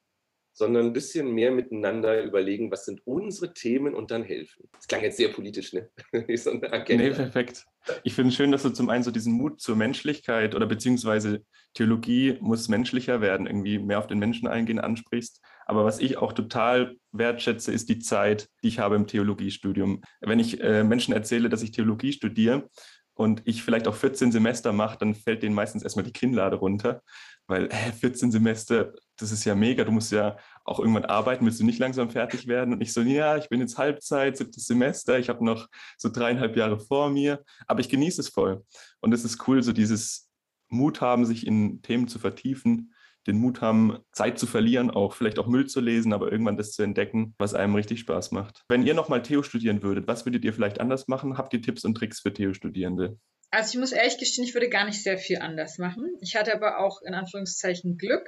[0.54, 4.70] sondern ein bisschen mehr miteinander überlegen, was sind unsere Themen und dann helfen.
[4.74, 5.89] Das klang jetzt sehr politisch, ne?
[6.38, 7.66] so nee, perfekt.
[8.04, 11.44] Ich finde es schön, dass du zum einen so diesen Mut zur Menschlichkeit oder beziehungsweise
[11.74, 15.42] Theologie muss menschlicher werden, irgendwie mehr auf den Menschen eingehen, ansprichst.
[15.66, 20.02] Aber was ich auch total wertschätze, ist die Zeit, die ich habe im Theologiestudium.
[20.22, 22.70] Wenn ich äh, Menschen erzähle, dass ich Theologie studiere,
[23.15, 27.02] und ich vielleicht auch 14 Semester mache, dann fällt denen meistens erstmal die Kinnlade runter,
[27.47, 31.60] weil äh, 14 Semester, das ist ja mega, du musst ja auch irgendwann arbeiten, willst
[31.60, 32.73] du nicht langsam fertig werden?
[32.73, 36.56] Und ich so, ja, ich bin jetzt Halbzeit, siebtes Semester, ich habe noch so dreieinhalb
[36.56, 38.63] Jahre vor mir, aber ich genieße es voll.
[39.02, 40.30] Und es ist cool, so dieses
[40.69, 42.92] Mut haben, sich in Themen zu vertiefen,
[43.28, 46.72] den Mut haben, Zeit zu verlieren, auch vielleicht auch Müll zu lesen, aber irgendwann das
[46.72, 48.64] zu entdecken, was einem richtig Spaß macht.
[48.68, 51.38] Wenn ihr nochmal Theo studieren würdet, was würdet ihr vielleicht anders machen?
[51.38, 53.18] Habt ihr Tipps und Tricks für Theo-Studierende?
[53.52, 56.16] Also ich muss ehrlich gestehen, ich würde gar nicht sehr viel anders machen.
[56.22, 58.28] Ich hatte aber auch in Anführungszeichen Glück.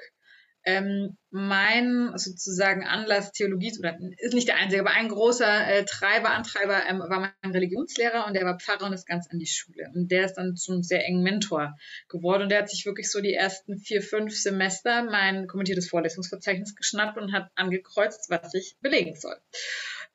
[0.66, 6.32] Ähm, mein sozusagen Anlass Theologie, oder ist nicht der einzige, aber ein großer äh, Treiber,
[6.32, 9.92] Antreiber ähm, war mein Religionslehrer und der war Pfarrer und ist ganz an die Schule.
[9.94, 11.76] Und der ist dann zum sehr engen Mentor
[12.08, 16.76] geworden und der hat sich wirklich so die ersten vier, fünf Semester mein kommentiertes Vorlesungsverzeichnis
[16.76, 19.36] geschnappt und hat angekreuzt, was ich belegen soll.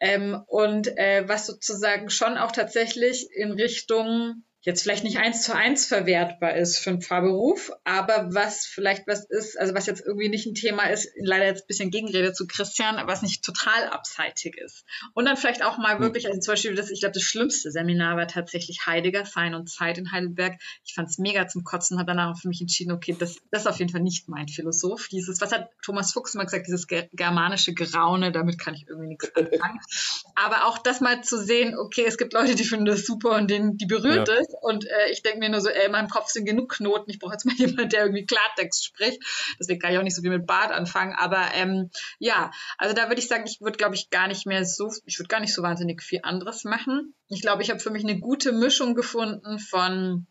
[0.00, 5.54] Ähm, und äh, was sozusagen schon auch tatsächlich in Richtung jetzt vielleicht nicht eins zu
[5.54, 10.28] eins verwertbar ist für einen Fahrberuf, aber was vielleicht was ist, also was jetzt irgendwie
[10.28, 14.58] nicht ein Thema ist, leider jetzt ein bisschen Gegenrede zu Christian, was nicht total abseitig
[14.58, 14.84] ist.
[15.14, 16.02] Und dann vielleicht auch mal hm.
[16.02, 19.70] wirklich, also zum Beispiel das, ich glaube, das schlimmste Seminar war tatsächlich Heidegger, Sein und
[19.70, 20.60] Zeit in Heidelberg.
[20.84, 23.66] Ich fand es mega zum Kotzen, habe danach für mich entschieden, okay, das, das ist
[23.66, 25.08] auf jeden Fall nicht mein Philosoph.
[25.08, 29.34] Dieses, was hat Thomas Fuchs immer gesagt, dieses germanische Geraune, damit kann ich irgendwie nichts
[29.34, 29.80] anfangen.
[30.34, 33.50] Aber auch das mal zu sehen, okay, es gibt Leute, die finden das super und
[33.50, 34.34] denen, die berührt ja.
[34.34, 37.10] es und äh, ich denke mir nur so, ey, in meinem Kopf sind genug Knoten.
[37.10, 39.22] Ich brauche jetzt mal jemanden, der irgendwie Klartext spricht.
[39.58, 41.14] Deswegen kann ich auch nicht so viel mit Bart anfangen.
[41.14, 44.64] Aber ähm, ja, also da würde ich sagen, ich würde, glaube ich, gar nicht mehr
[44.64, 47.14] so, ich würde gar nicht so wahnsinnig viel anderes machen.
[47.28, 50.26] Ich glaube, ich habe für mich eine gute Mischung gefunden von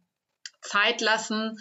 [0.62, 1.58] Zeit lassen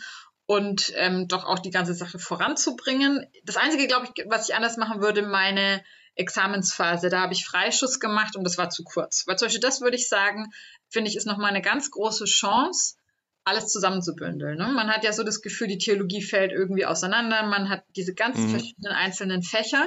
[0.47, 3.27] und ähm, doch auch die ganze Sache voranzubringen.
[3.45, 5.85] Das Einzige, glaube ich, was ich anders machen würde, meine
[6.19, 9.27] Examensphase, da habe ich Freischuss gemacht und das war zu kurz.
[9.27, 10.53] Weil zum Beispiel das würde ich sagen,
[10.89, 12.97] finde ich, ist nochmal eine ganz große Chance,
[13.45, 14.59] alles zusammenzubündeln.
[14.59, 14.69] Ne?
[14.69, 18.49] Man hat ja so das Gefühl, die Theologie fällt irgendwie auseinander, man hat diese ganzen
[18.49, 18.51] mhm.
[18.51, 19.87] verschiedenen einzelnen Fächer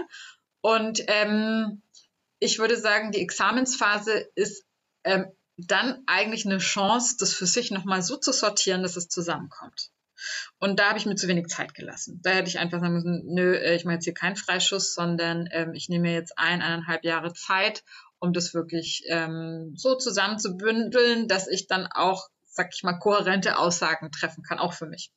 [0.61, 1.81] und ähm,
[2.39, 4.65] ich würde sagen, die Examensphase ist
[5.03, 5.25] ähm,
[5.57, 9.91] dann eigentlich eine Chance, das für sich nochmal so zu sortieren, dass es zusammenkommt.
[10.59, 12.19] Und da habe ich mir zu wenig Zeit gelassen.
[12.23, 15.47] Da hätte ich einfach sagen müssen, nö, äh, ich mache jetzt hier keinen Freischuss, sondern
[15.51, 17.83] ähm, ich nehme mir jetzt ein, eineinhalb Jahre Zeit,
[18.19, 24.11] um das wirklich ähm, so zusammenzubündeln, dass ich dann auch, sag ich mal, kohärente Aussagen
[24.11, 25.11] treffen kann, auch für mich.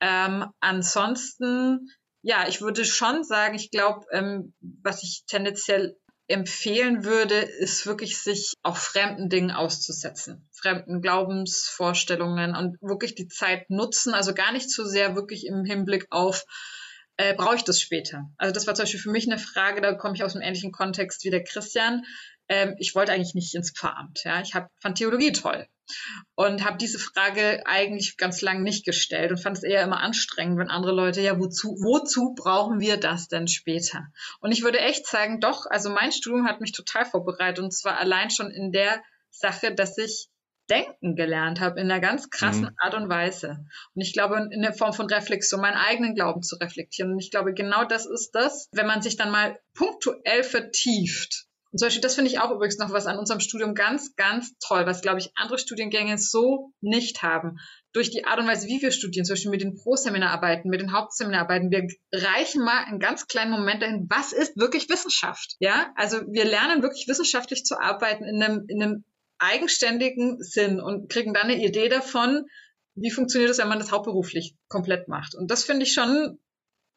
[0.00, 1.90] Ähm, ansonsten,
[2.22, 8.18] ja, ich würde schon sagen, ich glaube, ähm, was ich tendenziell empfehlen würde, ist wirklich
[8.18, 14.70] sich auch fremden Dingen auszusetzen, fremden Glaubensvorstellungen und wirklich die Zeit nutzen, also gar nicht
[14.70, 16.44] zu sehr wirklich im Hinblick auf,
[17.16, 18.30] äh, brauche ich das später?
[18.38, 20.72] Also das war zum Beispiel für mich eine Frage, da komme ich aus einem ähnlichen
[20.72, 22.04] Kontext wie der Christian.
[22.48, 24.22] Ähm, ich wollte eigentlich nicht ins Pfarramt.
[24.24, 24.40] Ja?
[24.40, 25.66] Ich hab, fand Theologie toll
[26.34, 30.58] und habe diese Frage eigentlich ganz lang nicht gestellt und fand es eher immer anstrengend,
[30.58, 34.06] wenn andere Leute, ja, wozu, wozu brauchen wir das denn später?
[34.40, 37.98] Und ich würde echt sagen, doch, also mein Studium hat mich total vorbereitet und zwar
[37.98, 40.28] allein schon in der Sache, dass ich
[40.70, 42.76] denken gelernt habe in einer ganz krassen mhm.
[42.78, 43.66] Art und Weise.
[43.94, 47.12] Und ich glaube, in der Form von Reflexion, meinen eigenen Glauben zu reflektieren.
[47.12, 51.78] Und ich glaube, genau das ist das, wenn man sich dann mal punktuell vertieft und
[51.78, 54.86] zum Beispiel, das finde ich auch übrigens noch was an unserem Studium ganz, ganz toll,
[54.86, 57.56] was, glaube ich, andere Studiengänge so nicht haben.
[57.92, 60.92] Durch die Art und Weise, wie wir studieren, zum Beispiel mit den Pro-Seminararbeiten, mit den
[60.92, 65.56] Hauptseminararbeiten, wir reichen mal einen ganz kleinen Moment dahin, was ist wirklich Wissenschaft?
[65.58, 69.04] Ja, also wir lernen wirklich wissenschaftlich zu arbeiten in einem, in einem
[69.38, 72.44] eigenständigen Sinn und kriegen dann eine Idee davon,
[72.94, 75.34] wie funktioniert es, wenn man das hauptberuflich komplett macht.
[75.34, 76.38] Und das finde ich schon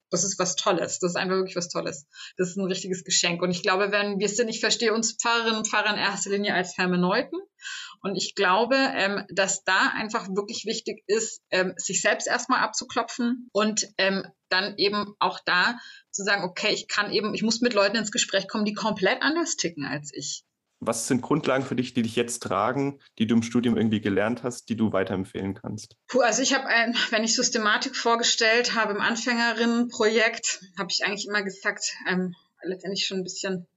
[0.09, 0.99] das ist was Tolles.
[0.99, 2.07] Das ist einfach wirklich was Tolles.
[2.37, 3.41] Das ist ein richtiges Geschenk.
[3.41, 6.53] Und ich glaube, wenn wir sind, ich verstehe uns Pfarrerinnen und Pfarrer in erster Linie
[6.53, 7.39] als Hermeneuten.
[8.01, 13.49] Und ich glaube, ähm, dass da einfach wirklich wichtig ist, ähm, sich selbst erstmal abzuklopfen
[13.51, 15.77] und ähm, dann eben auch da
[16.11, 19.21] zu sagen, okay, ich kann eben, ich muss mit Leuten ins Gespräch kommen, die komplett
[19.21, 20.43] anders ticken als ich.
[20.79, 24.43] Was sind Grundlagen für dich, die dich jetzt tragen, die du im Studium irgendwie gelernt
[24.43, 25.95] hast, die du weiterempfehlen kannst?
[26.07, 31.27] Puh, also ich habe, ein, wenn ich Systematik vorgestellt habe im Anfängerinnenprojekt, habe ich eigentlich
[31.27, 33.67] immer gesagt, ähm, letztendlich schon ein bisschen,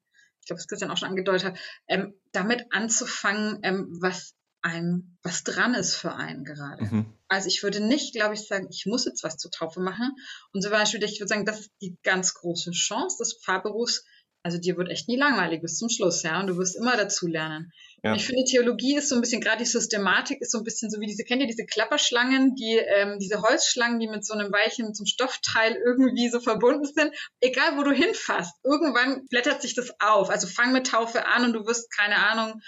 [0.41, 1.59] ich glaube, das Christian auch schon angedeutet hat,
[1.89, 6.85] ähm, damit anzufangen, ähm, was einem, was dran ist für einen gerade.
[6.85, 7.15] Mhm.
[7.29, 10.13] Also ich würde nicht, glaube ich, sagen, ich muss jetzt was zur Taufe machen.
[10.53, 14.05] Und zum Beispiel, ich würde sagen, das ist die ganz große Chance des Pfarrberufs,
[14.43, 17.27] also dir wird echt nie langweilig bis zum Schluss, ja, und du wirst immer dazu
[17.27, 17.73] lernen.
[18.03, 18.15] Ja.
[18.15, 21.01] Ich finde, Theologie ist so ein bisschen, gerade die Systematik ist so ein bisschen so
[21.01, 24.95] wie diese, kennt ihr diese Klapperschlangen, die, ähm, diese Holzschlangen, die mit so einem weichen,
[24.95, 27.15] zum Stoffteil irgendwie so verbunden sind.
[27.41, 30.31] Egal, wo du hinfasst, irgendwann blättert sich das auf.
[30.31, 32.63] Also fang mit Taufe an und du wirst, keine Ahnung,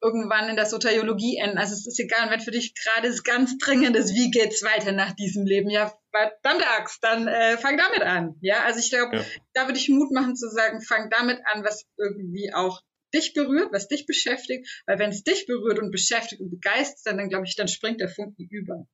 [0.00, 1.58] irgendwann in der Soteriologie enden.
[1.58, 4.92] Also es ist egal, und wenn für dich gerade ist ganz dringendes, wie geht's weiter
[4.92, 5.70] nach diesem Leben?
[5.70, 5.92] Ja,
[6.42, 8.36] dann der Axt, dann äh, fang damit an.
[8.40, 9.24] Ja, also ich glaube, ja.
[9.54, 12.80] da würde ich Mut machen zu sagen, fang damit an, was irgendwie auch
[13.14, 17.28] dich berührt, was dich beschäftigt, weil wenn es dich berührt und beschäftigt und begeistert, dann
[17.28, 18.86] glaube ich, dann springt der Funken über.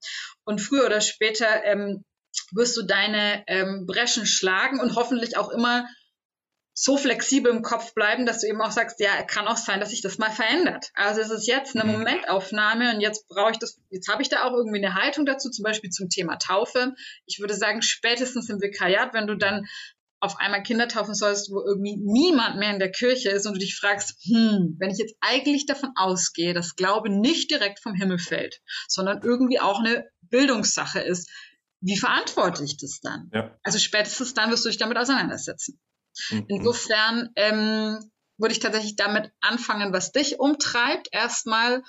[0.44, 2.05] Und früher oder später ähm,
[2.53, 5.88] wirst du deine ähm, Breschen schlagen und hoffentlich auch immer
[6.77, 9.91] so flexibel im Kopf bleiben, dass du eben auch sagst, ja, kann auch sein, dass
[9.91, 10.91] sich das mal verändert.
[10.95, 11.99] Also es ist jetzt eine mhm.
[11.99, 15.51] Momentaufnahme und jetzt brauche ich das, jetzt habe ich da auch irgendwie eine Haltung dazu,
[15.51, 16.95] zum Beispiel zum Thema Taufe.
[17.27, 19.67] Ich würde sagen, spätestens im Vikariat, wenn du dann
[20.19, 23.61] auf einmal Kinder taufen sollst, wo irgendwie niemand mehr in der Kirche ist und du
[23.61, 28.19] dich fragst, hm, wenn ich jetzt eigentlich davon ausgehe, dass Glaube nicht direkt vom Himmel
[28.19, 31.31] fällt, sondern irgendwie auch eine Bildungssache ist,
[31.81, 33.31] wie verantworte ich das dann?
[33.33, 33.57] Ja.
[33.63, 35.79] Also spätestens dann wirst du dich damit auseinandersetzen.
[36.31, 36.44] Mhm.
[36.48, 37.98] Insofern ähm,
[38.38, 41.83] würde ich tatsächlich damit anfangen, was dich umtreibt, erstmal.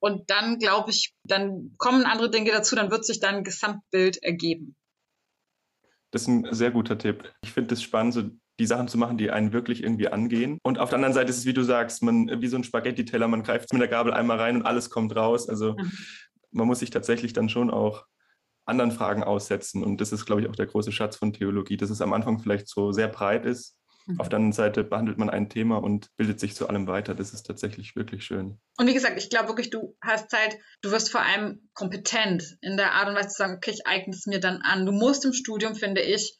[0.00, 4.22] Und dann glaube ich, dann kommen andere Dinge dazu, dann wird sich dann ein Gesamtbild
[4.22, 4.76] ergeben.
[6.10, 7.32] Das ist ein sehr guter Tipp.
[7.44, 8.22] Ich finde es spannend, so
[8.58, 10.58] die Sachen zu machen, die einen wirklich irgendwie angehen.
[10.62, 13.28] Und auf der anderen Seite ist es, wie du sagst, man wie so ein Spaghetti-Teller,
[13.28, 15.48] man greift mit der Gabel einmal rein und alles kommt raus.
[15.48, 15.92] Also mhm.
[16.50, 18.04] man muss sich tatsächlich dann schon auch
[18.70, 19.84] anderen Fragen aussetzen.
[19.84, 22.38] Und das ist, glaube ich, auch der große Schatz von Theologie, dass es am Anfang
[22.38, 23.76] vielleicht so sehr breit ist.
[24.06, 24.20] Mhm.
[24.20, 27.14] Auf der anderen Seite behandelt man ein Thema und bildet sich zu allem weiter.
[27.14, 28.58] Das ist tatsächlich wirklich schön.
[28.78, 32.76] Und wie gesagt, ich glaube wirklich, du hast Zeit, du wirst vor allem kompetent in
[32.76, 34.86] der Art und Weise zu sagen, okay, ich eigne es mir dann an.
[34.86, 36.38] Du musst im Studium, finde ich,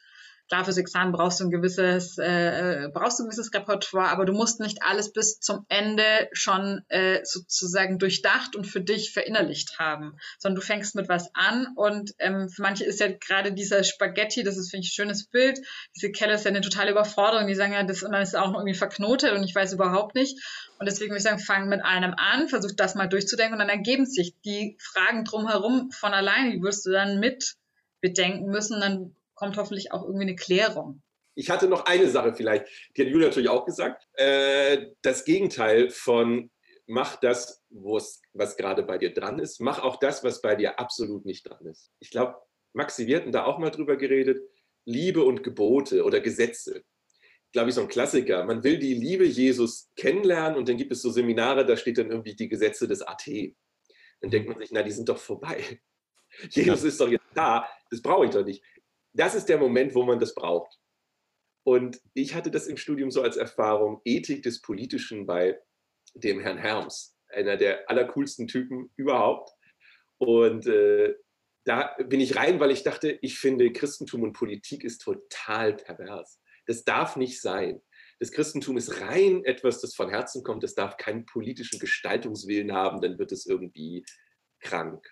[0.51, 4.33] klar, fürs Examen brauchst du ein gewisses, äh, brauchst du ein gewisses Repertoire, aber du
[4.33, 10.17] musst nicht alles bis zum Ende schon äh, sozusagen durchdacht und für dich verinnerlicht haben,
[10.39, 14.43] sondern du fängst mit was an und ähm, für manche ist ja gerade dieser Spaghetti,
[14.43, 15.61] das ist, finde ich, ein schönes Bild,
[15.95, 18.49] diese Kelle ist ja eine totale Überforderung, die sagen ja, das und dann ist auch
[18.49, 20.37] noch irgendwie verknotet und ich weiß überhaupt nicht.
[20.81, 23.69] Und deswegen würde ich sagen, fang mit einem an, versuch das mal durchzudenken und dann
[23.69, 27.57] ergeben sich die Fragen drumherum von alleine, die wirst du dann mit
[28.01, 31.03] bedenken müssen, dann kommt hoffentlich auch irgendwie eine Klärung.
[31.35, 34.07] Ich hatte noch eine Sache vielleicht, die hat Julia natürlich auch gesagt.
[34.12, 36.50] Äh, das Gegenteil von
[36.87, 39.61] mach das, was gerade bei dir dran ist.
[39.61, 41.90] Mach auch das, was bei dir absolut nicht dran ist.
[42.00, 42.37] Ich glaube,
[42.74, 44.42] Maxi, wir hatten da auch mal drüber geredet.
[44.85, 46.83] Liebe und Gebote oder Gesetze.
[47.53, 48.44] Glaube ich, so ein Klassiker.
[48.44, 52.11] Man will die Liebe Jesus kennenlernen und dann gibt es so Seminare, da steht dann
[52.11, 53.26] irgendwie die Gesetze des AT.
[54.20, 55.81] Dann denkt man sich, na, die sind doch vorbei.
[56.50, 58.62] Jesus ist doch jetzt da, das brauche ich doch nicht
[59.12, 60.79] das ist der Moment, wo man das braucht.
[61.64, 65.59] Und ich hatte das im Studium so als Erfahrung, Ethik des Politischen bei
[66.14, 69.51] dem Herrn Herms, einer der allercoolsten Typen überhaupt.
[70.18, 71.14] Und äh,
[71.64, 76.40] da bin ich rein, weil ich dachte, ich finde, Christentum und Politik ist total pervers.
[76.66, 77.83] Das darf nicht sein.
[78.18, 80.62] Das Christentum ist rein etwas, das von Herzen kommt.
[80.62, 84.05] Das darf keinen politischen Gestaltungswillen haben, dann wird es irgendwie
[84.61, 85.07] krank.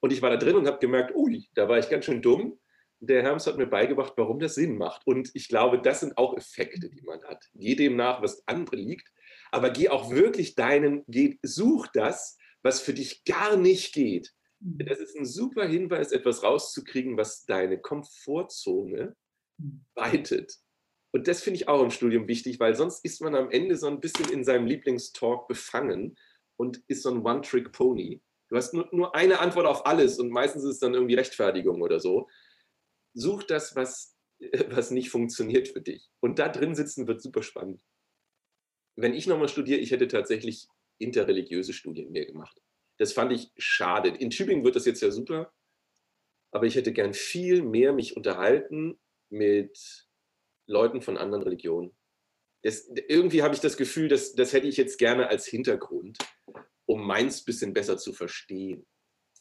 [0.00, 2.58] Und ich war da drin und habe gemerkt, ui, da war ich ganz schön dumm
[3.06, 5.06] der Hermes hat mir beigebracht, warum das Sinn macht.
[5.06, 7.44] Und ich glaube, das sind auch Effekte, die man hat.
[7.54, 9.10] Geh dem nach, was andere liegt,
[9.50, 14.32] aber geh auch wirklich deinen, geh, such das, was für dich gar nicht geht.
[14.60, 14.86] Mhm.
[14.86, 19.14] Das ist ein super Hinweis, etwas rauszukriegen, was deine Komfortzone
[19.58, 19.84] mhm.
[19.94, 20.58] weitet.
[21.12, 23.86] Und das finde ich auch im Studium wichtig, weil sonst ist man am Ende so
[23.86, 26.16] ein bisschen in seinem Lieblingstalk befangen
[26.56, 28.20] und ist so ein One-Trick-Pony.
[28.48, 31.82] Du hast nur, nur eine Antwort auf alles und meistens ist es dann irgendwie Rechtfertigung
[31.82, 32.28] oder so
[33.14, 34.16] such das, was,
[34.68, 36.10] was nicht funktioniert für dich.
[36.20, 37.82] Und da drin sitzen wird super spannend.
[38.96, 42.60] Wenn ich nochmal studiere, ich hätte tatsächlich interreligiöse Studien mehr gemacht.
[42.98, 44.10] Das fand ich schade.
[44.10, 45.52] In Tübingen wird das jetzt ja super,
[46.52, 49.00] aber ich hätte gern viel mehr mich unterhalten
[49.30, 50.06] mit
[50.66, 51.96] Leuten von anderen Religionen.
[52.62, 56.18] Das, irgendwie habe ich das Gefühl, dass, das hätte ich jetzt gerne als Hintergrund,
[56.86, 58.86] um meins ein bisschen besser zu verstehen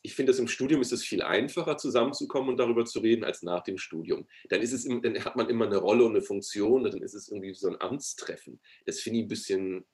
[0.05, 3.41] ich finde, dass im Studium ist es viel einfacher, zusammenzukommen und darüber zu reden, als
[3.41, 4.27] nach dem Studium.
[4.49, 7.29] Dann, ist es, dann hat man immer eine Rolle und eine Funktion, dann ist es
[7.29, 8.59] irgendwie so ein Amtstreffen.
[8.85, 9.85] Das finde ich ein bisschen,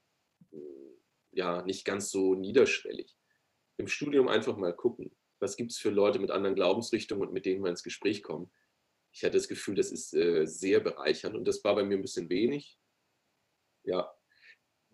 [1.32, 3.16] ja, nicht ganz so niederschwellig.
[3.78, 7.46] Im Studium einfach mal gucken, was gibt es für Leute mit anderen Glaubensrichtungen und mit
[7.46, 8.52] denen wir ins Gespräch kommen.
[9.14, 12.02] Ich hatte das Gefühl, das ist äh, sehr bereichernd und das war bei mir ein
[12.02, 12.80] bisschen wenig.
[13.84, 14.12] Ja,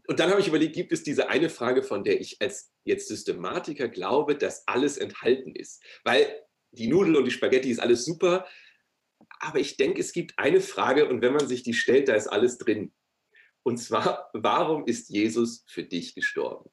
[0.08, 3.08] und dann habe ich überlegt, gibt es diese eine Frage, von der ich als jetzt
[3.08, 5.84] Systematiker glaube, dass alles enthalten ist?
[6.04, 8.46] Weil die Nudel und die Spaghetti ist alles super,
[9.40, 12.28] aber ich denke, es gibt eine Frage und wenn man sich die stellt, da ist
[12.28, 12.94] alles drin.
[13.64, 16.70] Und zwar, warum ist Jesus für dich gestorben?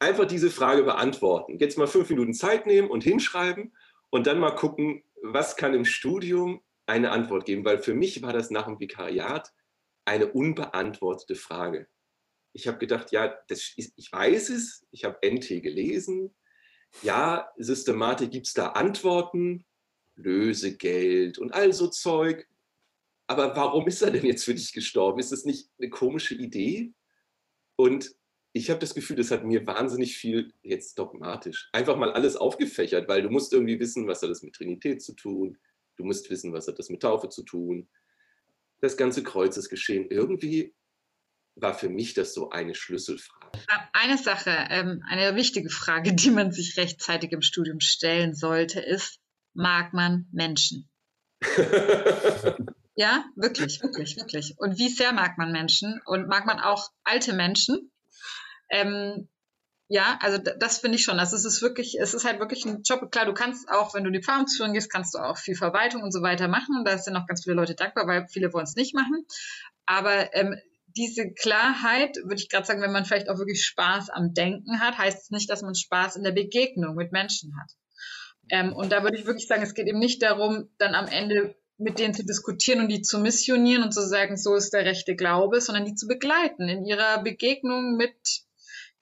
[0.00, 1.58] Einfach diese Frage beantworten.
[1.58, 3.76] Jetzt mal fünf Minuten Zeit nehmen und hinschreiben
[4.10, 8.32] und dann mal gucken, was kann im Studium eine Antwort geben, weil für mich war
[8.32, 9.52] das nach dem Vikariat
[10.04, 11.88] eine unbeantwortete Frage.
[12.58, 16.34] Ich habe gedacht, ja, das, ich weiß es, ich habe NT gelesen.
[17.02, 19.64] Ja, Systematik gibt es da Antworten,
[20.16, 22.48] Lösegeld und all so Zeug.
[23.28, 25.20] Aber warum ist er denn jetzt für dich gestorben?
[25.20, 26.92] Ist das nicht eine komische Idee?
[27.76, 28.12] Und
[28.52, 33.06] ich habe das Gefühl, das hat mir wahnsinnig viel jetzt dogmatisch einfach mal alles aufgefächert,
[33.08, 35.58] weil du musst irgendwie wissen, was hat das mit Trinität zu tun,
[35.94, 37.88] du musst wissen, was hat das mit Taufe zu tun.
[38.80, 40.10] Das ganze Kreuzesgeschehen.
[40.10, 40.74] Irgendwie
[41.60, 43.58] war für mich das so eine Schlüsselfrage.
[43.92, 49.18] Eine Sache, ähm, eine wichtige Frage, die man sich rechtzeitig im Studium stellen sollte, ist,
[49.54, 50.88] mag man Menschen?
[52.94, 54.54] ja, wirklich, wirklich, wirklich.
[54.58, 56.00] Und wie sehr mag man Menschen?
[56.04, 57.90] Und mag man auch alte Menschen?
[58.70, 59.28] Ähm,
[59.90, 61.18] ja, also das finde ich schon.
[61.18, 63.10] Also es ist wirklich, es ist halt wirklich ein Job.
[63.10, 66.12] Klar, du kannst auch, wenn du die Pfarrungsführung gehst, kannst du auch viel Verwaltung und
[66.12, 66.76] so weiter machen.
[66.76, 69.24] Und da sind auch ganz viele Leute dankbar, weil viele wollen es nicht machen.
[69.86, 70.60] Aber ähm,
[70.98, 74.98] diese Klarheit, würde ich gerade sagen, wenn man vielleicht auch wirklich Spaß am Denken hat,
[74.98, 77.70] heißt es nicht, dass man Spaß in der Begegnung mit Menschen hat.
[78.50, 81.54] Ähm, und da würde ich wirklich sagen, es geht eben nicht darum, dann am Ende
[81.76, 85.14] mit denen zu diskutieren und die zu missionieren und zu sagen, so ist der rechte
[85.14, 88.16] Glaube, sondern die zu begleiten in ihrer Begegnung mit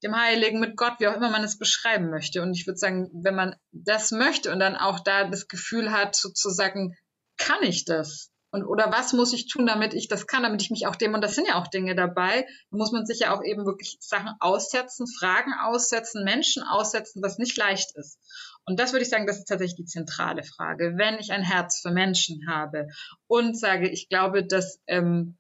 [0.03, 2.43] dem Heiligen, mit Gott, wie auch immer man es beschreiben möchte.
[2.43, 6.15] Und ich würde sagen, wenn man das möchte und dann auch da das Gefühl hat,
[6.15, 6.95] sozusagen,
[7.39, 8.31] kann ich das?
[8.57, 11.13] Und, oder was muss ich tun, damit ich das kann, damit ich mich auch dem,
[11.13, 13.99] und das sind ja auch Dinge dabei, da muss man sich ja auch eben wirklich
[14.01, 18.19] Sachen aussetzen, Fragen aussetzen, Menschen aussetzen, was nicht leicht ist.
[18.65, 20.95] Und das würde ich sagen, das ist tatsächlich die zentrale Frage.
[20.97, 22.89] Wenn ich ein Herz für Menschen habe
[23.27, 25.37] und sage, ich glaube, dass ähm,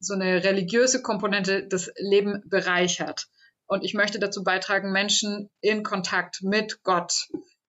[0.00, 3.28] so eine religiöse Komponente das Leben bereichert
[3.68, 7.12] und ich möchte dazu beitragen, Menschen in Kontakt mit Gott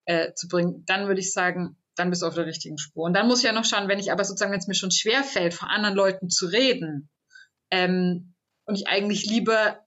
[0.06, 3.04] äh, zu bringen, dann würde ich sagen, dann bist du auf der richtigen Spur.
[3.04, 4.90] Und dann muss ich ja noch schauen, wenn ich aber sozusagen, wenn es mir schon
[4.90, 7.08] schwer fällt, vor anderen Leuten zu reden
[7.70, 8.34] ähm,
[8.64, 9.84] und ich eigentlich lieber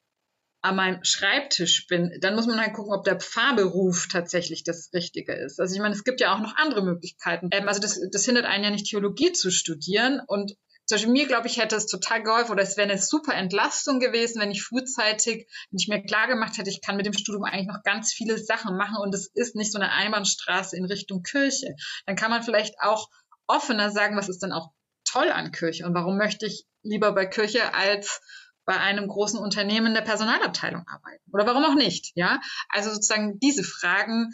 [0.64, 5.34] an meinem Schreibtisch bin, dann muss man halt gucken, ob der Pfarrberuf tatsächlich das Richtige
[5.34, 5.60] ist.
[5.60, 7.50] Also ich meine, es gibt ja auch noch andere Möglichkeiten.
[7.52, 10.22] Ähm, also das, das hindert einen ja nicht, Theologie zu studieren.
[10.26, 10.56] Und
[10.92, 14.02] zum Beispiel mir, glaube ich, hätte es total geholfen oder es wäre eine super Entlastung
[14.02, 17.46] gewesen, wenn ich frühzeitig, wenn ich mir klar gemacht hätte, ich kann mit dem Studium
[17.46, 21.24] eigentlich noch ganz viele Sachen machen und es ist nicht so eine Einbahnstraße in Richtung
[21.24, 21.76] Kirche.
[22.06, 23.08] Dann kann man vielleicht auch
[23.48, 24.72] offener sagen, was ist denn auch
[25.06, 28.20] toll an Kirche und warum möchte ich lieber bei Kirche als
[28.66, 32.42] bei einem großen Unternehmen der Personalabteilung arbeiten oder warum auch nicht, ja?
[32.68, 34.32] Also sozusagen diese Fragen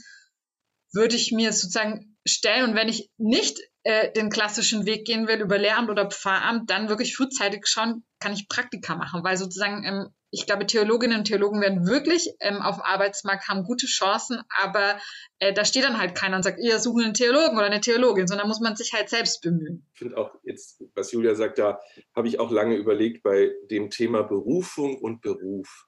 [0.92, 5.40] würde ich mir sozusagen stellen und wenn ich nicht äh, den klassischen Weg gehen will
[5.40, 10.08] über Lehramt oder Pfarramt, dann wirklich frühzeitig schauen, kann ich Praktika machen, weil sozusagen ähm,
[10.30, 15.00] ich glaube, Theologinnen und Theologen werden wirklich ähm, auf dem Arbeitsmarkt haben gute Chancen, aber
[15.40, 18.28] äh, da steht dann halt keiner und sagt, ihr suchen einen Theologen oder eine Theologin,
[18.28, 19.88] sondern muss man sich halt selbst bemühen.
[19.94, 21.80] Ich finde auch jetzt, was Julia sagt, da
[22.14, 25.86] habe ich auch lange überlegt bei dem Thema Berufung und Beruf.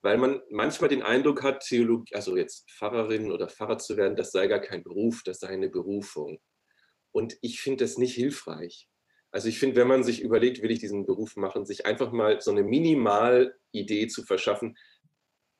[0.00, 4.32] Weil man manchmal den Eindruck hat, Theologie, also jetzt Pfarrerin oder Pfarrer zu werden, das
[4.32, 6.38] sei gar kein Beruf, das sei eine Berufung.
[7.12, 8.88] Und ich finde das nicht hilfreich.
[9.32, 12.40] Also ich finde, wenn man sich überlegt, will ich diesen Beruf machen, sich einfach mal
[12.40, 14.76] so eine Minimalidee zu verschaffen.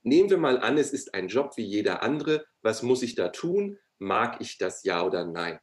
[0.02, 2.44] Nehmen wir mal an, es ist ein Job wie jeder andere.
[2.62, 3.78] Was muss ich da tun?
[3.98, 5.60] Mag ich das ja oder nein?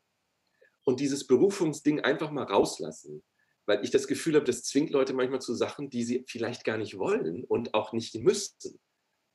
[0.86, 3.24] Und dieses Berufungsding einfach mal rauslassen,
[3.66, 6.78] weil ich das Gefühl habe, das zwingt Leute manchmal zu Sachen, die sie vielleicht gar
[6.78, 8.80] nicht wollen und auch nicht müssten.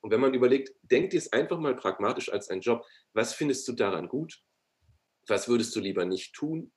[0.00, 2.84] Und wenn man überlegt, denk dir es einfach mal pragmatisch als ein Job.
[3.12, 4.42] Was findest du daran gut?
[5.28, 6.72] Was würdest du lieber nicht tun?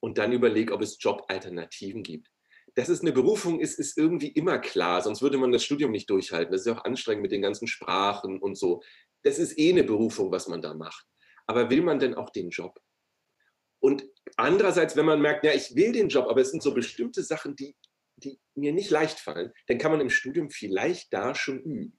[0.00, 2.28] Und dann überleg, ob es Jobalternativen gibt.
[2.74, 6.08] Dass es eine Berufung ist, ist irgendwie immer klar, sonst würde man das Studium nicht
[6.08, 6.52] durchhalten.
[6.52, 8.82] Das ist ja auch anstrengend mit den ganzen Sprachen und so.
[9.22, 11.04] Das ist eh eine Berufung, was man da macht.
[11.46, 12.80] Aber will man denn auch den Job?
[13.80, 14.04] Und
[14.36, 17.56] andererseits, wenn man merkt, ja, ich will den Job, aber es sind so bestimmte Sachen,
[17.56, 17.74] die,
[18.16, 21.98] die mir nicht leicht fallen, dann kann man im Studium vielleicht da schon üben.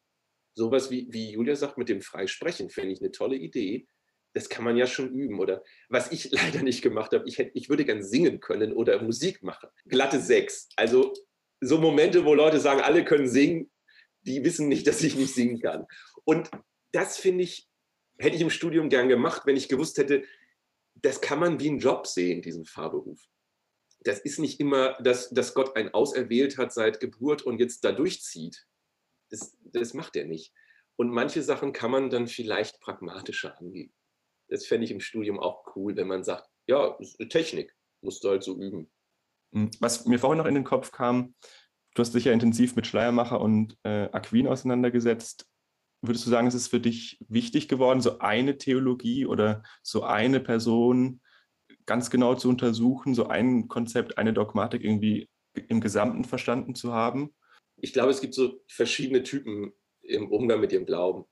[0.53, 3.87] Sowas wie, wie Julia sagt, mit dem Freisprechen, finde ich eine tolle Idee
[4.33, 5.39] das kann man ja schon üben.
[5.39, 9.01] Oder was ich leider nicht gemacht habe, ich, hätte, ich würde gern singen können oder
[9.01, 9.69] Musik machen.
[9.85, 10.69] Glatte sechs.
[10.75, 11.13] Also
[11.59, 13.71] so Momente, wo Leute sagen, alle können singen,
[14.21, 15.85] die wissen nicht, dass ich nicht singen kann.
[16.23, 16.49] Und
[16.91, 17.67] das finde ich,
[18.17, 20.23] hätte ich im Studium gern gemacht, wenn ich gewusst hätte,
[20.95, 23.19] das kann man wie einen Job sehen, diesen Fahrberuf.
[24.03, 27.91] Das ist nicht immer, dass, dass Gott einen auserwählt hat seit Geburt und jetzt da
[27.91, 28.65] durchzieht.
[29.29, 30.53] Das, das macht er nicht.
[30.95, 33.93] Und manche Sachen kann man dann vielleicht pragmatischer angehen
[34.51, 36.97] das fände ich im Studium auch cool, wenn man sagt, ja,
[37.29, 38.91] Technik, musst du halt so üben.
[39.53, 41.35] Hm, was mir vorhin noch in den Kopf kam,
[41.95, 45.47] du hast dich ja intensiv mit Schleiermacher und äh, Aquin auseinandergesetzt.
[46.01, 50.39] Würdest du sagen, es ist für dich wichtig geworden, so eine Theologie oder so eine
[50.39, 51.21] Person
[51.85, 57.33] ganz genau zu untersuchen, so ein Konzept, eine Dogmatik irgendwie im Gesamten verstanden zu haben?
[57.77, 61.25] Ich glaube, es gibt so verschiedene Typen im Umgang mit dem Glauben.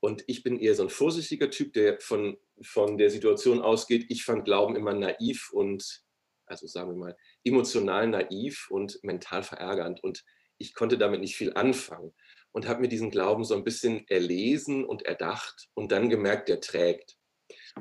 [0.00, 4.06] Und ich bin eher so ein vorsichtiger Typ, der von, von der Situation ausgeht.
[4.08, 6.02] Ich fand Glauben immer naiv und,
[6.46, 10.02] also sagen wir mal, emotional naiv und mental verärgernd.
[10.02, 10.24] Und
[10.58, 12.12] ich konnte damit nicht viel anfangen.
[12.52, 16.60] und habe mir diesen Glauben so ein bisschen erlesen und erdacht und dann gemerkt, der
[16.60, 17.16] trägt.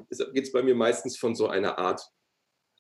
[0.10, 2.02] Deshalb geht es bei mir meistens von so einer Art,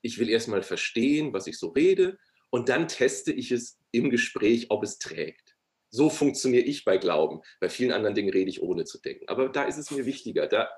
[0.01, 2.17] ich will erstmal verstehen, was ich so rede
[2.49, 5.55] und dann teste ich es im Gespräch, ob es trägt.
[5.91, 7.41] So funktioniere ich bei Glauben.
[7.59, 9.27] Bei vielen anderen Dingen rede ich ohne zu denken.
[9.27, 10.47] Aber da ist es mir wichtiger.
[10.47, 10.69] Da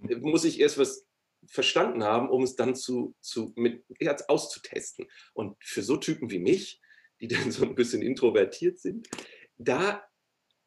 [0.00, 1.06] muss ich erst was
[1.46, 5.06] verstanden haben, um es dann zu, zu mit Herz auszutesten.
[5.32, 6.80] Und für so Typen wie mich,
[7.20, 9.08] die dann so ein bisschen introvertiert sind,
[9.56, 10.04] da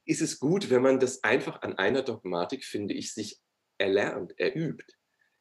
[0.05, 3.39] ist es gut, wenn man das einfach an einer Dogmatik, finde ich, sich
[3.77, 4.97] erlernt, erübt.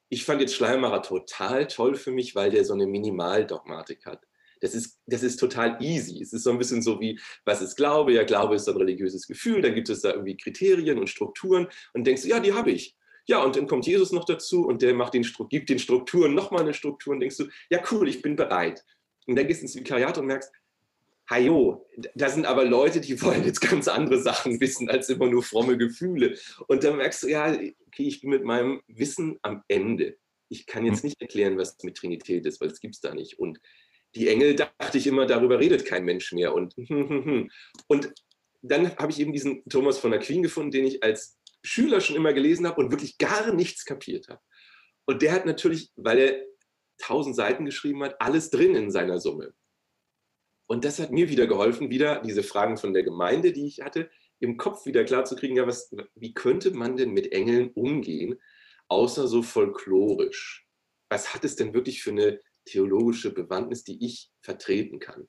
[0.09, 4.24] Ich fand jetzt Schleiermacher total toll für mich, weil der so eine Minimaldogmatik hat.
[4.61, 6.22] Das ist, das ist total easy.
[6.22, 8.12] Es ist so ein bisschen so wie, was ist Glaube?
[8.12, 9.61] Ja, Glaube ist ein religiöses Gefühl.
[9.61, 12.97] Dann gibt es da irgendwie Kriterien und Strukturen und denkst, ja, die habe ich.
[13.26, 16.62] Ja, und dann kommt Jesus noch dazu und der macht den, gibt den Strukturen nochmal
[16.62, 18.84] eine Struktur und denkst du, ja, cool, ich bin bereit.
[19.26, 20.52] Und dann gehst du ins Vikariat und merkst,
[21.30, 25.42] Hajo, da sind aber Leute, die wollen jetzt ganz andere Sachen wissen als immer nur
[25.42, 26.36] fromme Gefühle.
[26.66, 30.16] Und dann merkst du, ja, okay, ich bin mit meinem Wissen am Ende.
[30.48, 31.08] Ich kann jetzt hm.
[31.08, 33.38] nicht erklären, was mit Trinität ist, weil es gibt es da nicht.
[33.38, 33.60] Und
[34.14, 36.54] die Engel, dachte ich immer, darüber redet kein Mensch mehr.
[36.54, 36.74] Und,
[37.86, 38.12] und
[38.62, 42.32] dann habe ich eben diesen Thomas von Aquin gefunden, den ich als Schüler schon immer
[42.32, 44.40] gelesen habe und wirklich gar nichts kapiert habe.
[45.04, 46.44] Und der hat natürlich, weil er
[46.98, 49.54] tausend Seiten geschrieben hat, alles drin in seiner Summe.
[50.66, 54.10] Und das hat mir wieder geholfen, wieder diese Fragen von der Gemeinde, die ich hatte,
[54.38, 58.40] im Kopf wieder klar zu kriegen, ja, was, wie könnte man denn mit Engeln umgehen,
[58.88, 60.66] außer so folklorisch?
[61.10, 65.28] Was hat es denn wirklich für eine theologische Bewandtnis, die ich vertreten kann.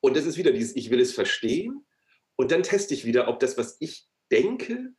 [0.00, 1.86] Und das ist wieder dieses, ich will es verstehen
[2.36, 4.92] und dann teste ich wieder, ob das, was ich denke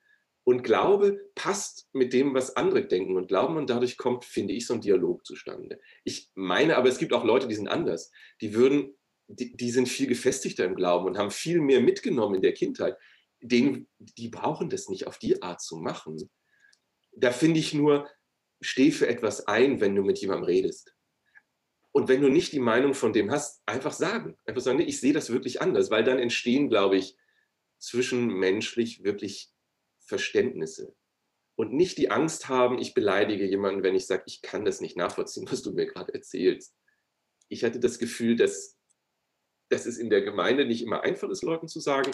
[0.43, 4.65] und glaube, passt mit dem, was andere denken und glauben und dadurch kommt, finde ich,
[4.65, 5.79] so ein Dialog zustande.
[6.03, 8.11] Ich meine, aber es gibt auch Leute, die sind anders.
[8.41, 12.41] Die würden, die, die sind viel gefestigter im Glauben und haben viel mehr mitgenommen in
[12.41, 12.97] der Kindheit.
[13.41, 16.29] Denen, die brauchen das nicht auf die Art zu machen.
[17.15, 18.09] Da finde ich nur,
[18.61, 20.95] steh für etwas ein, wenn du mit jemandem redest.
[21.91, 24.37] Und wenn du nicht die Meinung von dem hast, einfach sagen.
[24.45, 27.17] Einfach sagen, nee, ich sehe das wirklich anders, weil dann entstehen, glaube ich,
[27.79, 29.51] zwischenmenschlich wirklich
[30.09, 30.95] Verständnisse.
[31.55, 34.97] Und nicht die Angst haben, ich beleidige jemanden, wenn ich sage, ich kann das nicht
[34.97, 36.75] nachvollziehen, was du mir gerade erzählst.
[37.47, 38.77] Ich hatte das Gefühl, dass,
[39.69, 42.11] dass es in der Gemeinde nicht immer einfach ist, Leuten zu sagen,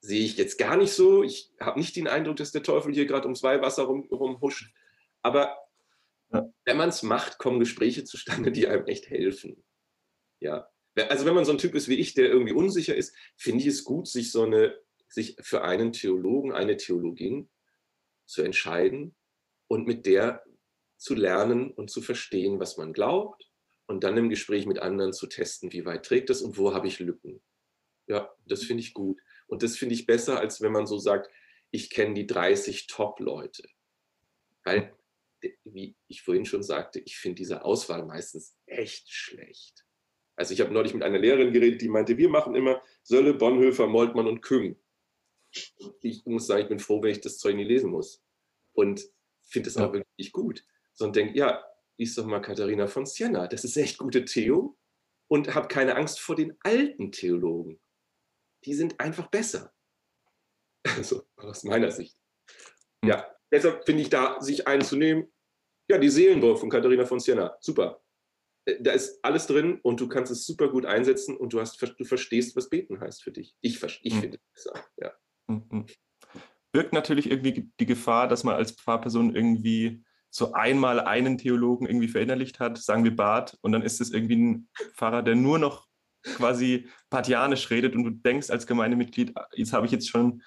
[0.00, 1.22] sehe ich jetzt gar nicht so.
[1.22, 4.72] Ich habe nicht den Eindruck, dass der Teufel hier gerade ums Weihwasser rum, rumhuscht.
[5.22, 5.58] Aber
[6.32, 6.52] ja.
[6.64, 9.62] Wenn man es macht, kommen Gespräche zustande, die einem echt helfen.
[10.40, 10.68] Ja.
[11.08, 13.66] Also wenn man so ein Typ ist wie ich, der irgendwie unsicher ist, finde ich
[13.68, 14.78] es gut, sich so eine,
[15.12, 17.50] sich für einen Theologen, eine Theologin
[18.26, 19.14] zu entscheiden
[19.68, 20.42] und mit der
[20.96, 23.50] zu lernen und zu verstehen, was man glaubt
[23.86, 26.86] und dann im Gespräch mit anderen zu testen, wie weit trägt das und wo habe
[26.86, 27.42] ich Lücken.
[28.06, 29.20] Ja, das finde ich gut.
[29.46, 31.30] Und das finde ich besser, als wenn man so sagt,
[31.70, 33.64] ich kenne die 30 Top-Leute.
[34.64, 34.94] Weil
[35.64, 39.84] wie ich vorhin schon sagte, ich finde diese Auswahl meistens echt schlecht.
[40.36, 43.86] Also ich habe neulich mit einer Lehrerin geredet, die meinte, wir machen immer Sölle, Bonhoeffer,
[43.86, 44.76] Moltmann und Küng.
[46.00, 48.22] Ich muss sagen, ich bin froh, wenn ich das Zeug nie lesen muss.
[48.72, 49.04] Und
[49.42, 49.86] finde es ja.
[49.86, 50.64] auch wirklich gut.
[50.94, 51.64] Sondern denke, ja,
[51.98, 53.46] lies doch mal Katharina von Siena.
[53.46, 54.76] Das ist echt gute Theo.
[55.28, 57.80] Und habe keine Angst vor den alten Theologen.
[58.64, 59.72] Die sind einfach besser.
[60.96, 62.16] Also aus meiner Sicht.
[63.04, 65.32] Ja, deshalb finde ich da, sich einzunehmen,
[65.88, 68.02] ja, die Seelendorf von Katharina von Siena, super.
[68.64, 71.80] Äh, da ist alles drin und du kannst es super gut einsetzen und du, hast,
[71.80, 73.56] du verstehst, was beten heißt für dich.
[73.60, 74.20] Ich, ich mhm.
[74.20, 75.11] finde es besser, ja.
[76.72, 82.08] Birgt natürlich irgendwie die Gefahr, dass man als Pfarrperson irgendwie so einmal einen Theologen irgendwie
[82.08, 85.86] verinnerlicht hat, sagen wir Bart, und dann ist es irgendwie ein Pfarrer, der nur noch
[86.24, 90.42] quasi partianisch redet und du denkst als Gemeindemitglied, ah, jetzt habe ich jetzt schon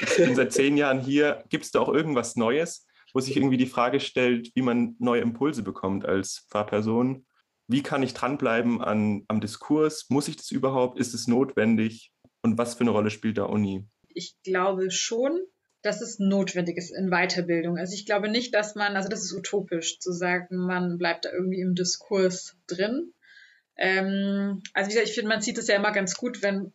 [0.00, 1.44] ich bin seit zehn Jahren hier.
[1.48, 5.20] Gibt es da auch irgendwas Neues, wo sich irgendwie die Frage stellt, wie man neue
[5.20, 7.26] Impulse bekommt als Pfarrperson?
[7.68, 10.06] Wie kann ich dranbleiben an, am Diskurs?
[10.08, 10.98] Muss ich das überhaupt?
[10.98, 12.12] Ist es notwendig?
[12.42, 13.86] Und was für eine Rolle spielt da Uni?
[14.08, 15.40] Ich glaube schon,
[15.82, 17.76] dass es notwendig ist in Weiterbildung.
[17.76, 21.32] Also ich glaube nicht, dass man, also das ist utopisch zu sagen, man bleibt da
[21.32, 23.12] irgendwie im Diskurs drin.
[23.76, 26.72] Ähm, also wie gesagt, ich finde, man sieht es ja immer ganz gut, wenn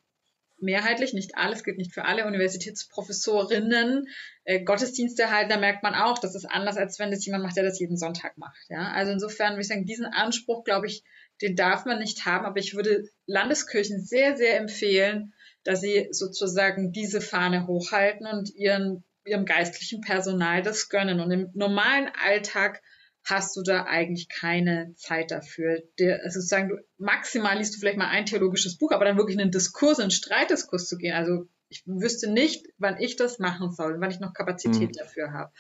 [0.60, 4.08] mehrheitlich, nicht alles, gilt nicht für alle Universitätsprofessorinnen,
[4.44, 7.58] äh, Gottesdienste halten, da merkt man auch, das ist anders, als wenn das jemand macht,
[7.58, 8.66] der das jeden Sonntag macht.
[8.70, 8.92] Ja?
[8.92, 11.04] Also insofern würde ich sagen, diesen Anspruch, glaube ich,
[11.42, 15.34] den darf man nicht haben, aber ich würde Landeskirchen sehr, sehr empfehlen,
[15.68, 21.20] dass sie sozusagen diese Fahne hochhalten und ihren, ihrem geistlichen Personal das gönnen.
[21.20, 22.82] Und im normalen Alltag
[23.26, 25.84] hast du da eigentlich keine Zeit dafür.
[26.00, 29.36] Der, also sozusagen, du, maximal liest du vielleicht mal ein theologisches Buch, aber dann wirklich
[29.36, 33.38] in einen Diskurs, in einen Streitdiskurs zu gehen, also ich wüsste nicht, wann ich das
[33.38, 34.98] machen soll, wann ich noch Kapazität mhm.
[34.98, 35.52] dafür habe.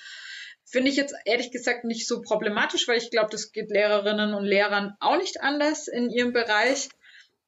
[0.63, 4.45] Finde ich jetzt ehrlich gesagt nicht so problematisch, weil ich glaube, das geht Lehrerinnen und
[4.45, 6.87] Lehrern auch nicht anders in ihrem Bereich.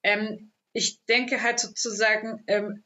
[0.04, 2.84] Ähm, ich denke halt sozusagen, ähm,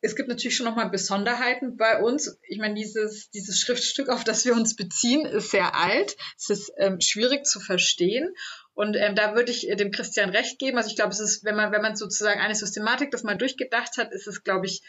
[0.00, 2.38] es gibt natürlich schon nochmal Besonderheiten bei uns.
[2.48, 6.16] Ich meine, dieses, dieses Schriftstück, auf das wir uns beziehen, ist sehr alt.
[6.36, 8.32] Es ist ähm, schwierig zu verstehen.
[8.74, 10.76] Und ähm, da würde ich dem Christian recht geben.
[10.76, 13.96] Also ich glaube, es ist, wenn man, wenn man sozusagen eine Systematik das mal durchgedacht
[13.96, 14.82] hat, ist es, glaube ich,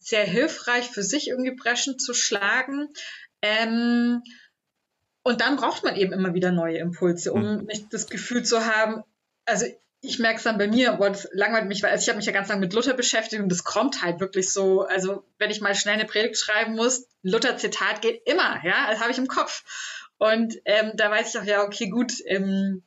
[0.00, 2.88] sehr hilfreich für sich irgendwie Breschen zu schlagen.
[3.42, 4.22] Ähm,
[5.22, 7.66] und dann braucht man eben immer wieder neue Impulse, um hm.
[7.66, 9.04] nicht das Gefühl zu haben,
[9.44, 9.66] also
[10.00, 12.26] ich merke es dann bei mir, boah, das langweilt mich, weil also ich habe mich
[12.26, 14.82] ja ganz lange mit Luther beschäftigt und das kommt halt wirklich so.
[14.82, 19.10] Also wenn ich mal schnell eine Predigt schreiben muss, Luther-Zitat geht immer, ja, das habe
[19.10, 19.64] ich im Kopf.
[20.18, 22.82] Und ähm, da weiß ich auch, ja, okay, gut, ähm,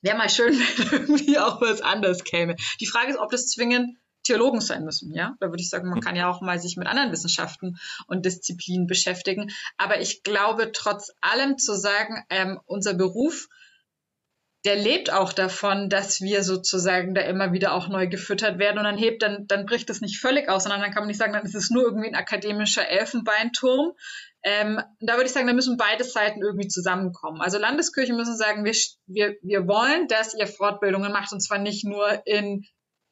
[0.00, 2.56] wäre mal schön, wenn irgendwie auch was anderes käme.
[2.80, 5.36] Die Frage ist, ob das zwingend Theologen sein müssen, ja.
[5.40, 8.86] Da würde ich sagen, man kann ja auch mal sich mit anderen Wissenschaften und Disziplinen
[8.86, 9.50] beschäftigen.
[9.76, 13.48] Aber ich glaube trotz allem zu sagen, ähm, unser Beruf
[14.64, 18.78] der lebt auch davon, dass wir sozusagen da immer wieder auch neu gefüttert werden.
[18.78, 21.18] Und dann hebt, dann, dann bricht es nicht völlig aus, sondern dann kann man nicht
[21.18, 23.92] sagen, dann ist es nur irgendwie ein akademischer Elfenbeinturm.
[24.44, 27.40] Ähm, da würde ich sagen, da müssen beide Seiten irgendwie zusammenkommen.
[27.40, 28.74] Also Landeskirche müssen sagen, wir,
[29.06, 31.32] wir, wir wollen, dass ihr Fortbildungen macht.
[31.32, 32.64] Und zwar nicht nur in,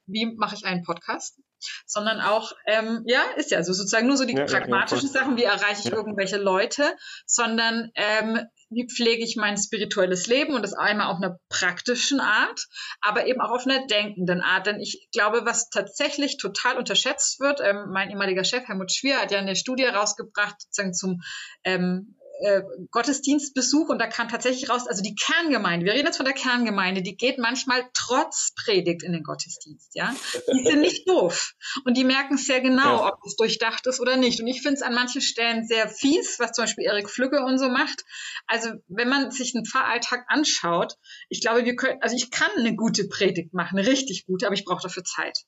[0.07, 1.40] wie mache ich einen Podcast,
[1.84, 5.36] sondern auch, ähm, ja, ist ja so sozusagen nur so die ja, pragmatischen ja, Sachen,
[5.36, 6.96] wie erreiche ich irgendwelche Leute,
[7.26, 8.40] sondern ähm,
[8.71, 12.68] wie pflege ich mein spirituelles Leben und das einmal auf einer praktischen Art,
[13.01, 14.66] aber eben auch auf einer denkenden Art.
[14.66, 19.33] Denn ich glaube, was tatsächlich total unterschätzt wird, ähm, mein ehemaliger Chef Helmut Schwier hat
[19.33, 21.21] ja eine Studie rausgebracht, sozusagen zum
[21.64, 26.26] ähm, äh, Gottesdienstbesuch und da kam tatsächlich raus, also die Kerngemeinde, wir reden jetzt von
[26.26, 30.14] der Kerngemeinde, die geht manchmal trotz Predigt in den Gottesdienst, ja.
[30.53, 33.12] Die sind nicht doof und die merken sehr genau, ja.
[33.12, 34.41] ob es durchdacht ist oder nicht.
[34.41, 37.59] Und ich finde es an manchen Stellen sehr fies, was zum Beispiel Erik Flügge und
[37.59, 38.05] so macht.
[38.47, 40.95] Also wenn man sich einen Pfarralltag anschaut,
[41.28, 44.55] ich glaube, wir können, also ich kann eine gute Predigt machen, eine richtig gute, aber
[44.55, 45.45] ich brauche dafür Zeit.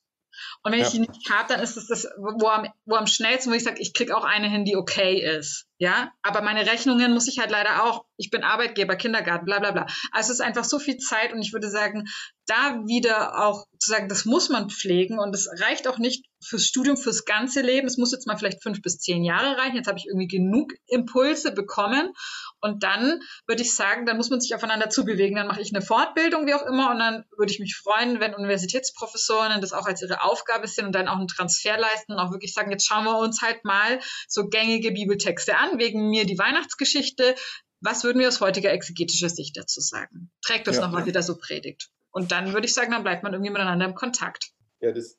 [0.62, 0.86] Und wenn ja.
[0.86, 3.64] ich die nicht habe, dann ist es das, wo am, wo am schnellsten, wo ich
[3.64, 5.66] sage, ich kriege auch eine hin, die okay ist.
[5.78, 9.72] Ja, aber meine Rechnungen muss ich halt leider auch, ich bin Arbeitgeber, Kindergarten, bla bla
[9.72, 9.86] bla.
[10.12, 12.04] Also es ist einfach so viel Zeit und ich würde sagen,
[12.46, 16.66] da wieder auch zu sagen, das muss man pflegen und es reicht auch nicht fürs
[16.66, 17.86] Studium, fürs ganze Leben.
[17.86, 19.76] Es muss jetzt mal vielleicht fünf bis zehn Jahre reichen.
[19.76, 22.12] Jetzt habe ich irgendwie genug Impulse bekommen
[22.60, 25.36] und dann würde ich sagen, dann muss man sich aufeinander zubewegen.
[25.36, 28.34] Dann mache ich eine Fortbildung, wie auch immer, und dann würde ich mich freuen, wenn
[28.34, 32.30] Universitätsprofessoren das auch als ihre Aufgabe sehen und dann auch einen Transfer leisten und auch
[32.30, 36.38] wirklich sagen, jetzt schauen wir uns halt mal so gängige Bibeltexte an wegen mir die
[36.38, 37.34] Weihnachtsgeschichte.
[37.80, 40.30] Was würden wir aus heutiger exegetischer Sicht dazu sagen?
[40.40, 40.82] Trägt das ja.
[40.82, 41.90] nochmal wieder so Predigt.
[42.12, 44.52] Und dann würde ich sagen, dann bleibt man irgendwie miteinander im Kontakt.
[44.80, 45.16] Ja, das,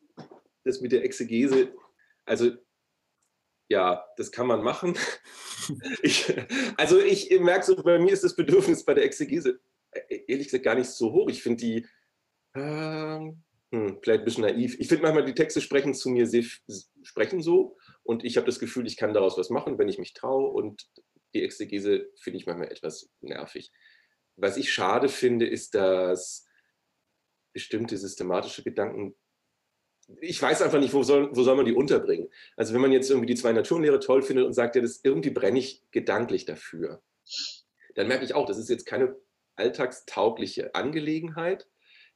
[0.64, 1.74] das mit der Exegese,
[2.26, 2.51] also
[3.70, 4.97] ja, das kann man machen.
[6.03, 6.34] ich,
[6.78, 9.59] also ich merke so, bei mir ist das Bedürfnis bei der Exegese
[9.91, 11.30] äh, ehrlich gesagt gar nicht so hoch.
[11.30, 11.88] Ich finde die
[12.53, 13.32] äh,
[13.72, 14.76] hm, vielleicht ein bisschen naiv.
[14.80, 16.43] Ich finde manchmal, die Texte sprechen zu mir, sehr,
[17.01, 20.14] sprechen so und ich habe das Gefühl, ich kann daraus was machen, wenn ich mich
[20.14, 20.51] traue.
[20.51, 20.88] Und
[21.34, 23.72] die Exegese finde ich manchmal etwas nervig.
[24.36, 26.47] Was ich schade finde, ist, dass
[27.53, 29.16] bestimmte systematische Gedanken,
[30.22, 32.30] ich weiß einfach nicht, wo soll, wo soll man die unterbringen.
[32.56, 35.30] Also wenn man jetzt irgendwie die zwei Naturlehre toll findet und sagt, ja, das irgendwie
[35.30, 37.01] brenne ich gedanklich dafür,
[37.95, 39.16] dann merke ich auch, das ist jetzt keine
[39.56, 41.68] alltagstaugliche Angelegenheit.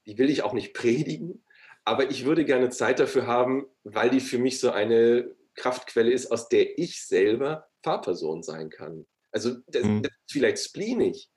[0.06, 1.44] Die will ich auch nicht predigen,
[1.86, 6.32] aber ich würde gerne Zeit dafür haben, weil die für mich so eine Kraftquelle ist,
[6.32, 9.08] aus der ich selber Fahrperson sein kann.
[9.32, 10.04] Also das, mhm.
[10.04, 11.30] das ist vielleicht spleenig,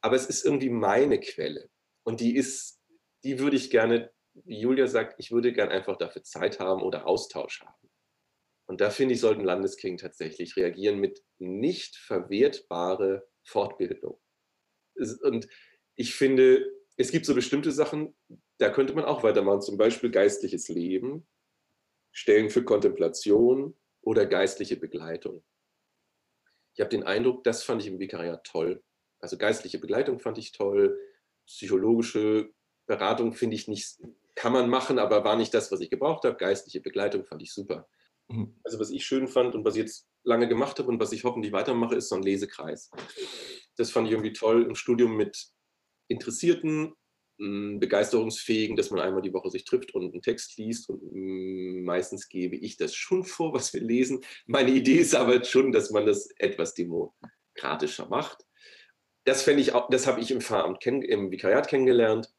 [0.00, 1.68] aber es ist irgendwie meine Quelle.
[2.04, 2.80] Und die ist,
[3.24, 4.10] die würde ich gerne,
[4.44, 7.90] Julia sagt, ich würde gerne einfach dafür Zeit haben oder Austausch haben.
[8.66, 14.18] Und da finde ich, sollten Landeskirchen tatsächlich reagieren mit nicht verwertbare Fortbildung.
[15.22, 15.48] Und
[15.96, 16.66] ich finde,
[16.96, 18.16] es gibt so bestimmte Sachen,
[18.58, 21.26] da könnte man auch weitermachen, zum Beispiel geistliches Leben
[22.12, 25.44] Stellen für Kontemplation oder geistliche Begleitung.
[26.74, 28.82] Ich habe den Eindruck, das fand ich im Vikariat toll.
[29.18, 30.98] Also geistliche Begleitung fand ich toll,
[31.46, 32.52] psychologische
[32.86, 33.98] Beratung finde ich nicht,
[34.34, 36.36] kann man machen, aber war nicht das, was ich gebraucht habe.
[36.36, 37.88] Geistliche Begleitung fand ich super.
[38.28, 38.58] Mhm.
[38.64, 41.24] Also was ich schön fand und was ich jetzt lange gemacht habe und was ich
[41.24, 42.90] hoffentlich weitermache, ist so ein Lesekreis.
[43.76, 45.48] Das fand ich irgendwie toll im Studium mit
[46.08, 46.94] Interessierten,
[47.36, 50.88] begeisterungsfähigen, dass man einmal die Woche sich trifft und einen Text liest.
[50.88, 54.20] Und meistens gebe ich das schon vor, was wir lesen.
[54.46, 58.46] Meine Idee ist aber schon, dass man das etwas demokratischer macht.
[59.24, 62.32] Das ich auch, das habe ich im Pfarramt, im Vikariat kennengelernt.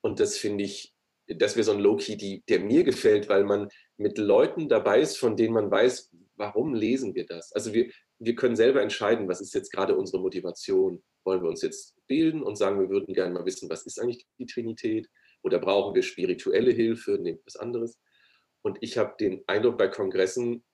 [0.00, 0.94] Und das finde ich
[1.28, 5.36] das wäre so ein Low-Key, der mir gefällt, weil man mit Leuten dabei ist, von
[5.36, 7.52] denen man weiß, warum lesen wir das?
[7.52, 11.02] Also wir, wir können selber entscheiden, was ist jetzt gerade unsere Motivation.
[11.24, 14.26] Wollen wir uns jetzt bilden und sagen, wir würden gerne mal wissen, was ist eigentlich
[14.38, 15.08] die Trinität?
[15.42, 17.18] Oder brauchen wir spirituelle Hilfe?
[17.18, 17.98] Nehmt was anderes.
[18.62, 20.64] Und ich habe den Eindruck bei Kongressen,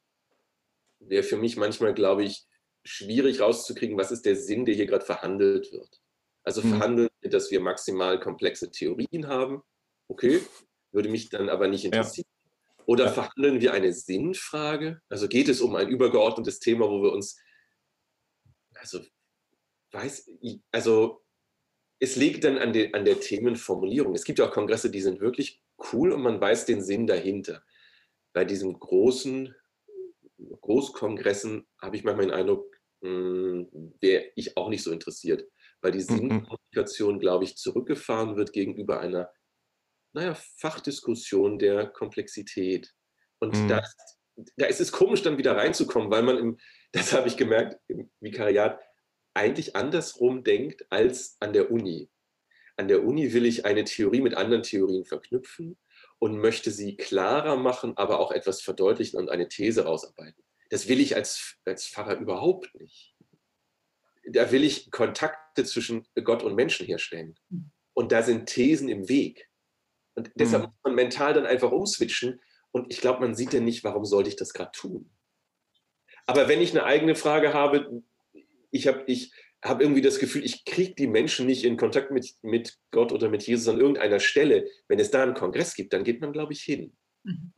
[0.99, 2.47] wäre für mich manchmal, glaube ich,
[2.85, 6.01] schwierig rauszukriegen, was ist der Sinn, der hier gerade verhandelt wird.
[6.45, 6.71] Also mhm.
[6.71, 9.63] verhandeln, dass wir maximal komplexe Theorien haben.
[10.09, 10.41] Okay,
[10.93, 12.27] würde mich dann aber nicht interessieren.
[12.29, 12.85] Ja.
[12.87, 13.13] Oder ja.
[13.13, 15.01] verhandeln wir eine Sinnfrage?
[15.09, 17.41] Also geht es um ein übergeordnetes Thema, wo wir uns,
[18.75, 19.01] also
[19.93, 20.31] weiß,
[20.73, 21.23] also
[22.01, 24.15] es liegt dann an, de, an der Themenformulierung.
[24.15, 27.63] Es gibt ja auch Kongresse, die sind wirklich cool und man weiß den Sinn dahinter.
[28.33, 29.55] Bei diesen großen
[30.61, 35.47] Großkongressen habe ich manchmal den Eindruck, hm, wäre ich auch nicht so interessiert,
[35.81, 36.17] weil die mhm.
[36.17, 39.31] Sinnkommunikation, glaube ich, zurückgefahren wird gegenüber einer,
[40.13, 42.93] naja, Fachdiskussion der Komplexität.
[43.39, 43.69] Und mhm.
[43.69, 43.83] da,
[44.57, 46.59] da ist es komisch, dann wieder reinzukommen, weil man, im,
[46.93, 48.81] das habe ich gemerkt, im Vikariat
[49.35, 52.11] eigentlich andersrum denkt als an der Uni.
[52.77, 55.79] An der Uni will ich eine Theorie mit anderen Theorien verknüpfen
[56.19, 60.43] und möchte sie klarer machen, aber auch etwas verdeutlichen und eine These rausarbeiten.
[60.71, 63.15] Das will ich als, als Pfarrer überhaupt nicht.
[64.25, 67.35] Da will ich Kontakte zwischen Gott und Menschen herstellen.
[67.93, 69.51] Und da sind Thesen im Weg.
[70.15, 70.69] Und deshalb mhm.
[70.69, 72.41] muss man mental dann einfach umswitchen.
[72.71, 75.11] Und ich glaube, man sieht dann nicht, warum sollte ich das gerade tun.
[76.27, 78.03] Aber wenn ich eine eigene Frage habe,
[78.71, 79.33] ich habe ich,
[79.63, 83.29] habe irgendwie das Gefühl, ich kriege die Menschen nicht in Kontakt mit, mit Gott oder
[83.29, 84.69] mit Jesus an irgendeiner Stelle.
[84.89, 86.97] Wenn es da einen Kongress gibt, dann geht man, glaube ich, hin.
[87.25, 87.53] Mhm.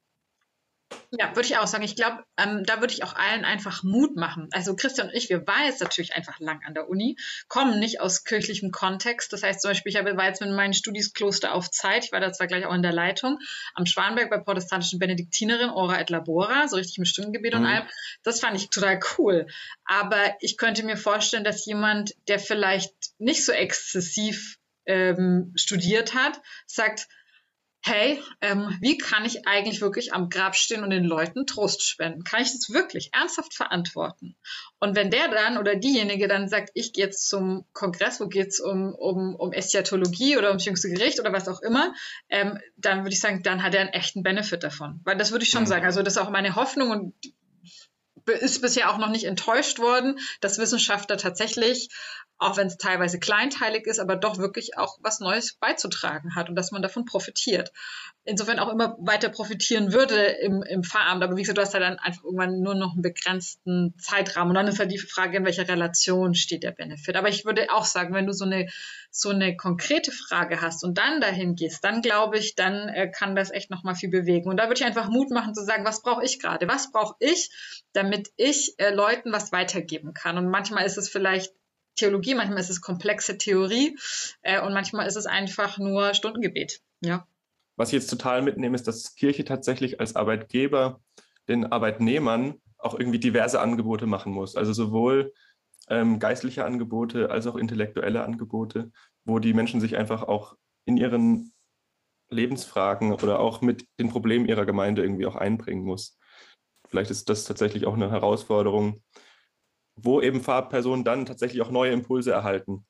[1.18, 1.84] Ja, würde ich auch sagen.
[1.84, 4.48] Ich glaube, ähm, da würde ich auch allen einfach Mut machen.
[4.52, 7.16] Also Christian und ich, wir waren jetzt natürlich einfach lang an der Uni,
[7.48, 9.32] kommen nicht aus kirchlichem Kontext.
[9.32, 12.04] Das heißt zum Beispiel, ich war jetzt mit meinen Studieskloster auf Zeit.
[12.04, 13.38] Ich war da zwar gleich auch in der Leitung
[13.74, 17.60] am Schwanberg bei protestantischen Benediktinerinnen, Ora et Labora, so richtig mit Stundengebet mhm.
[17.60, 17.84] und allem.
[18.22, 19.46] Das fand ich total cool.
[19.84, 26.40] Aber ich könnte mir vorstellen, dass jemand, der vielleicht nicht so exzessiv ähm, studiert hat,
[26.66, 27.08] sagt,
[27.86, 32.24] hey, ähm, wie kann ich eigentlich wirklich am Grab stehen und den Leuten Trost spenden?
[32.24, 34.36] Kann ich das wirklich ernsthaft verantworten?
[34.80, 38.48] Und wenn der dann oder diejenige dann sagt, ich gehe jetzt zum Kongress, wo geht
[38.48, 41.92] es um, um, um Eschatologie oder ums jüngste Gericht oder was auch immer,
[42.30, 45.02] ähm, dann würde ich sagen, dann hat er einen echten Benefit davon.
[45.04, 45.68] Weil das würde ich schon mhm.
[45.68, 45.84] sagen.
[45.84, 47.14] Also das ist auch meine Hoffnung und
[48.26, 51.90] ist bisher auch noch nicht enttäuscht worden, dass Wissenschaftler tatsächlich
[52.38, 56.56] auch wenn es teilweise kleinteilig ist, aber doch wirklich auch was Neues beizutragen hat und
[56.56, 57.72] dass man davon profitiert.
[58.24, 61.22] Insofern auch immer weiter profitieren würde im, im Feierabend.
[61.22, 64.50] Aber wie gesagt, du hast ja dann einfach irgendwann nur noch einen begrenzten Zeitrahmen.
[64.50, 67.16] Und dann ist halt die Frage, in welcher Relation steht der Benefit.
[67.16, 68.68] Aber ich würde auch sagen, wenn du so eine,
[69.10, 73.36] so eine konkrete Frage hast und dann dahin gehst, dann glaube ich, dann äh, kann
[73.36, 74.48] das echt nochmal viel bewegen.
[74.48, 76.66] Und da würde ich einfach Mut machen zu sagen, was brauche ich gerade?
[76.66, 77.50] Was brauche ich,
[77.92, 80.38] damit ich äh, Leuten was weitergeben kann?
[80.38, 81.52] Und manchmal ist es vielleicht
[81.96, 83.96] Theologie, manchmal ist es komplexe Theorie
[84.42, 86.80] äh, und manchmal ist es einfach nur Stundengebet.
[87.00, 87.26] Ja.
[87.76, 91.00] Was ich jetzt total mitnehme, ist, dass Kirche tatsächlich als Arbeitgeber
[91.48, 94.56] den Arbeitnehmern auch irgendwie diverse Angebote machen muss.
[94.56, 95.32] Also sowohl
[95.88, 98.90] ähm, geistliche Angebote als auch intellektuelle Angebote,
[99.24, 101.52] wo die Menschen sich einfach auch in ihren
[102.30, 106.18] Lebensfragen oder auch mit den Problemen ihrer Gemeinde irgendwie auch einbringen muss.
[106.88, 109.02] Vielleicht ist das tatsächlich auch eine Herausforderung,
[109.96, 112.86] wo eben Fahrpersonen dann tatsächlich auch neue Impulse erhalten.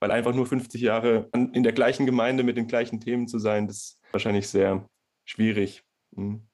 [0.00, 3.68] Weil einfach nur 50 Jahre in der gleichen Gemeinde mit den gleichen Themen zu sein,
[3.68, 4.88] das ist wahrscheinlich sehr
[5.24, 5.84] schwierig.
[6.10, 6.48] Mhm.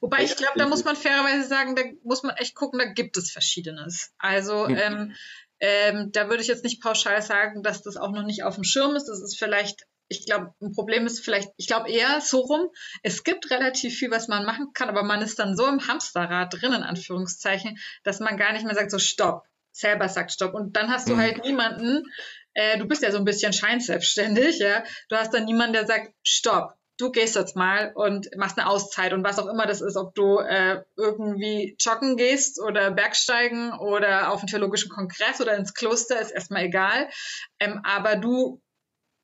[0.00, 3.18] Wobei ich glaube, da muss man fairerweise sagen, da muss man echt gucken, da gibt
[3.18, 4.14] es Verschiedenes.
[4.18, 4.76] Also mhm.
[4.76, 5.14] ähm,
[5.60, 8.64] ähm, da würde ich jetzt nicht pauschal sagen, dass das auch noch nicht auf dem
[8.64, 9.06] Schirm ist.
[9.06, 12.68] Das ist vielleicht ich glaube, ein Problem ist vielleicht, ich glaube eher so rum,
[13.02, 16.52] es gibt relativ viel, was man machen kann, aber man ist dann so im Hamsterrad
[16.52, 20.54] drin, in Anführungszeichen, dass man gar nicht mehr sagt, so stopp, selber sagt stopp.
[20.54, 21.20] Und dann hast du mhm.
[21.20, 22.02] halt niemanden,
[22.54, 26.12] äh, du bist ja so ein bisschen scheinselbstständig, ja, du hast dann niemanden, der sagt,
[26.22, 29.96] stopp, du gehst jetzt mal und machst eine Auszeit und was auch immer das ist,
[29.96, 35.74] ob du äh, irgendwie joggen gehst oder Bergsteigen oder auf einen theologischen Kongress oder ins
[35.74, 37.08] Kloster, ist erstmal egal.
[37.58, 38.60] Ähm, aber du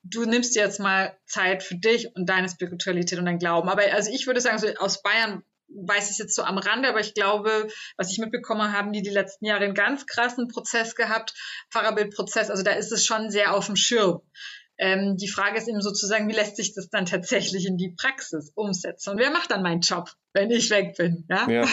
[0.03, 3.69] du nimmst jetzt mal Zeit für dich und deine Spiritualität und dein Glauben.
[3.69, 7.01] Aber also ich würde sagen, so aus Bayern weiß ich jetzt so am Rande, aber
[7.01, 11.35] ich glaube, was ich mitbekommen haben die die letzten Jahre einen ganz krassen Prozess gehabt,
[11.71, 12.51] Pfarrerbildprozess.
[12.51, 14.21] Also da ist es schon sehr auf dem Schirm.
[14.79, 18.51] Ähm, die Frage ist eben sozusagen, wie lässt sich das dann tatsächlich in die Praxis
[18.55, 19.11] umsetzen?
[19.11, 21.27] Und wer macht dann meinen Job, wenn ich weg bin?
[21.29, 21.69] Ja, ja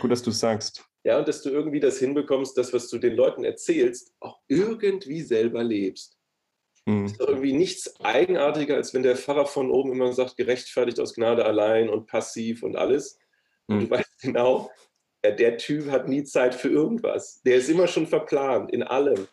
[0.00, 0.84] gut, dass du sagst.
[1.04, 5.22] Ja, und dass du irgendwie das hinbekommst, das, was du den Leuten erzählst, auch irgendwie
[5.22, 6.15] selber lebst.
[6.86, 7.06] Mhm.
[7.06, 11.14] Ist doch irgendwie nichts eigenartiger, als wenn der Pfarrer von oben immer sagt, gerechtfertigt aus
[11.14, 13.18] Gnade allein und passiv und alles.
[13.66, 13.90] Und du hm.
[13.90, 14.70] weißt genau,
[15.24, 17.42] der, der, Typ hat nie Zeit für irgendwas.
[17.42, 19.26] Der ist immer schon verplant in allem.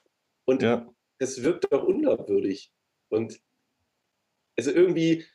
[0.45, 0.91] Und ja.
[1.19, 2.71] das wirkt doch unglaubwürdig.
[3.09, 3.39] Und
[4.57, 5.25] also irgendwie,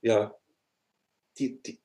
[0.00, 0.38] ja,
[1.38, 1.81] die, die,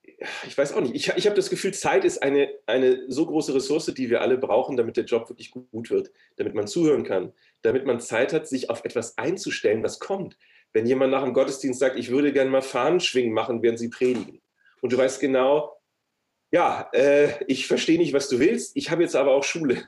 [0.47, 3.53] ich weiß auch nicht, ich, ich habe das Gefühl, Zeit ist eine, eine so große
[3.53, 7.33] Ressource, die wir alle brauchen, damit der Job wirklich gut wird, damit man zuhören kann,
[7.61, 10.37] damit man Zeit hat, sich auf etwas einzustellen, was kommt.
[10.73, 14.41] Wenn jemand nach dem Gottesdienst sagt, ich würde gerne mal Fahnenschwingen machen, während sie predigen.
[14.81, 15.77] Und du weißt genau,
[16.51, 19.87] ja, äh, ich verstehe nicht, was du willst, ich habe jetzt aber auch Schule.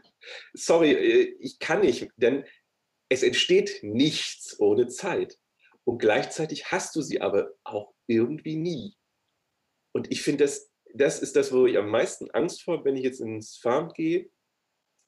[0.53, 2.43] Sorry, äh, ich kann nicht, denn
[3.07, 5.39] es entsteht nichts ohne Zeit.
[5.85, 8.98] Und gleichzeitig hast du sie aber auch irgendwie nie.
[9.91, 13.03] Und ich finde, das, das ist das, wo ich am meisten Angst vor, wenn ich
[13.03, 14.29] jetzt ins Farm gehe,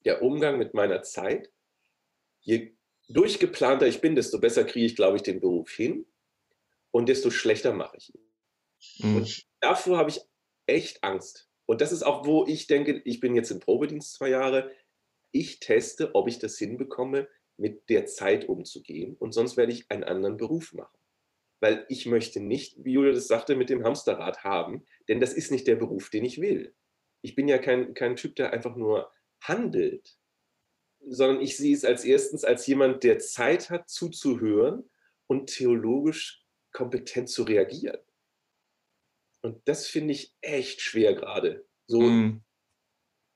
[0.06, 1.52] der Umgang mit meiner Zeit.
[2.42, 2.76] Je
[3.08, 6.06] durchgeplanter ich bin, desto besser kriege ich, glaube ich, den Beruf hin
[6.92, 8.32] und desto schlechter mache ich ihn.
[9.00, 9.16] Mhm.
[9.18, 10.22] Und davor habe ich
[10.66, 11.50] echt Angst.
[11.66, 14.72] Und das ist auch, wo ich denke, ich bin jetzt im Probedienst zwei Jahre.
[15.32, 17.28] Ich teste, ob ich das hinbekomme,
[17.58, 19.16] mit der Zeit umzugehen.
[19.18, 21.01] Und sonst werde ich einen anderen Beruf machen
[21.62, 25.52] weil ich möchte nicht, wie Julia das sagte, mit dem Hamsterrad haben, denn das ist
[25.52, 26.76] nicht der Beruf, den ich will.
[27.22, 30.18] Ich bin ja kein, kein Typ, der einfach nur handelt,
[31.08, 34.90] sondern ich sehe es als erstens als jemand, der Zeit hat zuzuhören
[35.28, 38.02] und theologisch kompetent zu reagieren.
[39.44, 41.66] Und das finde ich echt schwer gerade.
[41.88, 42.44] So, mm.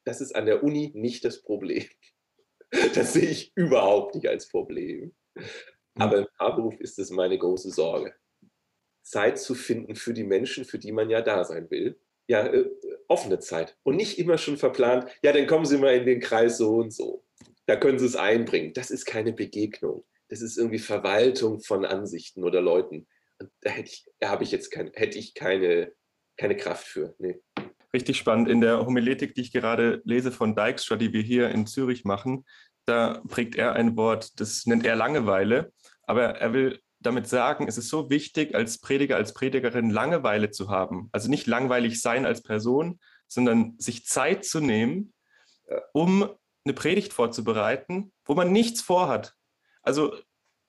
[0.04, 1.86] das ist an der Uni nicht das Problem.
[2.94, 5.16] Das sehe ich überhaupt nicht als Problem.
[5.98, 8.14] Aber im Paarberuf ist es meine große Sorge.
[9.02, 12.00] Zeit zu finden für die Menschen, für die man ja da sein will.
[12.28, 12.70] Ja, äh,
[13.08, 13.78] offene Zeit.
[13.84, 16.92] Und nicht immer schon verplant, ja, dann kommen Sie mal in den Kreis so und
[16.92, 17.24] so.
[17.68, 18.74] Da können Sie es einbringen.
[18.74, 20.04] Das ist keine Begegnung.
[20.30, 23.08] Das ist irgendwie Verwaltung von Ansichten oder Leuten.
[23.40, 25.94] Und da hätte ich, da habe ich jetzt kein, hätte ich keine,
[26.38, 27.16] keine Kraft für.
[27.20, 27.40] Nee.
[27.94, 28.50] Richtig spannend.
[28.50, 32.46] In der Homiletik, die ich gerade lese von Dijkstra, die wir hier in Zürich machen,
[32.86, 35.72] da prägt er ein Wort, das nennt er Langeweile,
[36.04, 40.70] aber er will damit sagen, es ist so wichtig, als Prediger, als Predigerin Langeweile zu
[40.70, 41.10] haben.
[41.12, 45.14] Also nicht langweilig sein als Person, sondern sich Zeit zu nehmen,
[45.94, 46.30] um
[46.64, 49.36] eine Predigt vorzubereiten, wo man nichts vorhat.
[49.82, 50.16] Also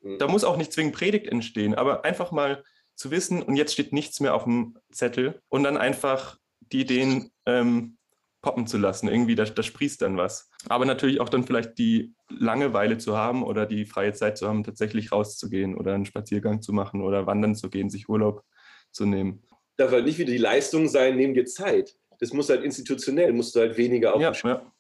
[0.01, 0.19] mhm.
[0.19, 2.63] da muss auch nicht zwingend Predigt entstehen, aber einfach mal
[2.95, 7.31] zu wissen, und jetzt steht nichts mehr auf dem Zettel und dann einfach die Ideen
[7.45, 7.99] ähm,
[8.47, 9.09] poppen zu lassen.
[9.09, 10.49] Irgendwie, da, da sprießt dann was.
[10.69, 14.63] Aber natürlich auch dann vielleicht die Langeweile zu haben oder die freie Zeit zu haben,
[14.63, 18.45] tatsächlich rauszugehen oder einen Spaziergang zu machen oder wandern zu gehen, sich Urlaub
[18.93, 19.43] zu nehmen.
[19.79, 21.97] Darf halt nicht wieder die Leistung sein, nehmen dir Zeit.
[22.21, 24.23] Das muss halt institutionell, musst du halt weniger auf.
[24.23, 24.73] Ja, ja.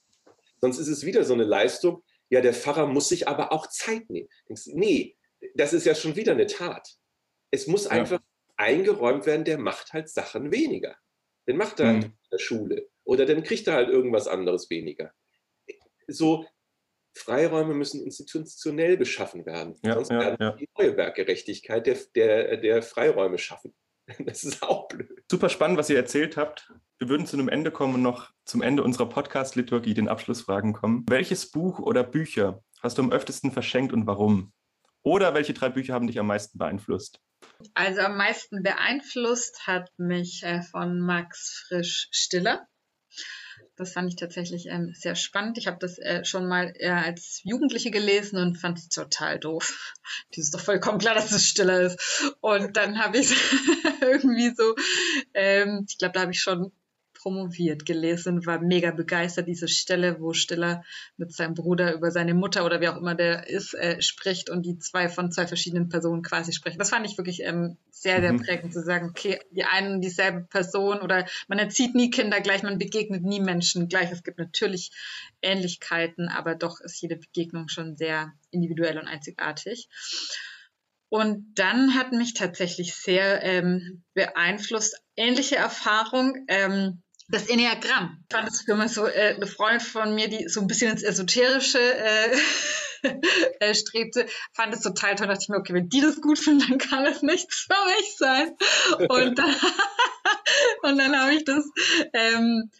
[0.61, 4.09] Sonst ist es wieder so eine Leistung, ja, der Pfarrer muss sich aber auch Zeit
[4.09, 4.29] nehmen.
[4.49, 5.17] Denkst, nee,
[5.57, 6.89] das ist ja schon wieder eine Tat.
[7.51, 8.27] Es muss einfach ja.
[8.59, 10.95] eingeräumt werden, der macht halt Sachen weniger.
[11.49, 12.05] Den macht er halt mhm.
[12.05, 15.13] in der Schule oder dann kriegt er halt irgendwas anderes weniger.
[16.09, 16.47] So,
[17.17, 19.77] Freiräume müssen institutionell geschaffen werden.
[19.83, 20.51] Ja, Sonst ja, werden ja.
[20.53, 23.75] die neue Werkgerechtigkeit der, der, der Freiräume schaffen.
[24.25, 25.25] Das ist auch blöd.
[25.29, 26.73] Super spannend, was ihr erzählt habt.
[26.99, 31.05] Wir würden zu einem Ende kommen und noch zum Ende unserer Podcast-Liturgie den Abschlussfragen kommen.
[31.09, 34.53] Welches Buch oder Bücher hast du am öftesten verschenkt und warum?
[35.03, 37.21] Oder welche drei Bücher haben dich am meisten beeinflusst?
[37.75, 42.69] Also am meisten beeinflusst hat mich äh, von Max Frisch Stiller.
[43.77, 45.59] Das fand ich tatsächlich ähm, sehr spannend.
[45.59, 49.95] Ich habe das äh, schon mal äh, als Jugendliche gelesen und fand es total doof.
[50.35, 52.35] Die ist doch vollkommen klar, dass es stiller ist.
[52.41, 53.31] Und dann habe ich
[54.01, 54.75] irgendwie so,
[55.35, 56.73] ähm, ich glaube, da habe ich schon
[57.27, 59.49] promoviert gelesen war mega begeistert.
[59.49, 60.85] Diese Stelle, wo Stiller
[61.17, 64.65] mit seinem Bruder über seine Mutter oder wie auch immer der ist, äh, spricht und
[64.65, 66.79] die zwei von zwei verschiedenen Personen quasi sprechen.
[66.79, 68.43] Das fand ich wirklich ähm, sehr, sehr mhm.
[68.43, 72.79] prägend zu sagen, okay, die einen dieselbe Person oder man erzieht nie Kinder gleich, man
[72.79, 74.13] begegnet nie Menschen gleich.
[74.13, 74.93] Es gibt natürlich
[75.43, 79.89] Ähnlichkeiten, aber doch ist jede Begegnung schon sehr individuell und einzigartig.
[81.09, 86.45] Und dann hat mich tatsächlich sehr ähm, beeinflusst, ähnliche Erfahrung.
[86.47, 88.19] Ähm, das Enneagramm.
[88.29, 91.03] Ich fand es mich so äh, eine Freundin von mir, die so ein bisschen ins
[91.03, 92.37] Esoterische äh,
[93.61, 95.27] äh, strebte, fand es total toll.
[95.27, 97.87] Da dachte ich mir, okay, wenn die das gut finden, dann kann es nichts für
[97.97, 98.57] mich sein.
[99.09, 99.55] Und dann,
[100.83, 101.65] und dann habe ich das
[102.13, 102.71] ähm,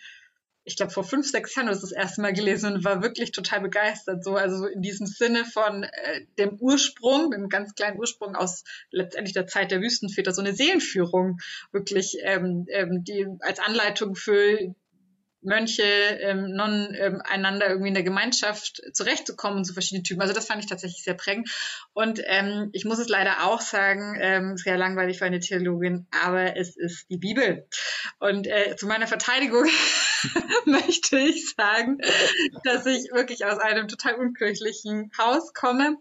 [0.67, 3.61] ich glaube, vor fünf, sechs Jahren das, das erste Mal gelesen und war wirklich total
[3.61, 4.25] begeistert.
[4.25, 9.33] So, also in diesem Sinne von äh, dem Ursprung, dem ganz kleinen Ursprung aus letztendlich
[9.33, 11.39] der Zeit der Wüstenväter, so eine Seelenführung
[11.71, 14.75] wirklich, ähm, ähm, die als Anleitung für
[15.47, 20.21] Mönche, ähm, Nonnen ähm, einander irgendwie in der Gemeinschaft zurechtzukommen und so verschiedene Typen.
[20.21, 21.49] Also das fand ich tatsächlich sehr prägend.
[21.95, 26.57] Und ähm, ich muss es leider auch sagen, ähm, sehr langweilig für eine Theologin, aber
[26.57, 27.67] es ist die Bibel.
[28.19, 29.65] Und äh, zu meiner Verteidigung
[30.67, 31.99] möchte ich sagen,
[32.65, 35.97] dass ich wirklich aus einem total unkirchlichen Haus komme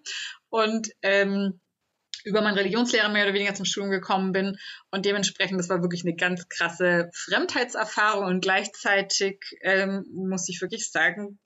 [0.50, 1.60] und ähm,
[2.26, 4.57] über meinen Religionslehrer mehr oder weniger zum Studium gekommen bin.
[4.91, 8.26] Und dementsprechend, das war wirklich eine ganz krasse Fremdheitserfahrung.
[8.26, 11.39] Und gleichzeitig ähm, muss ich wirklich sagen,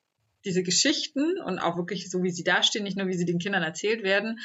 [0.45, 3.61] diese Geschichten und auch wirklich so, wie sie dastehen, nicht nur wie sie den Kindern
[3.61, 4.39] erzählt werden,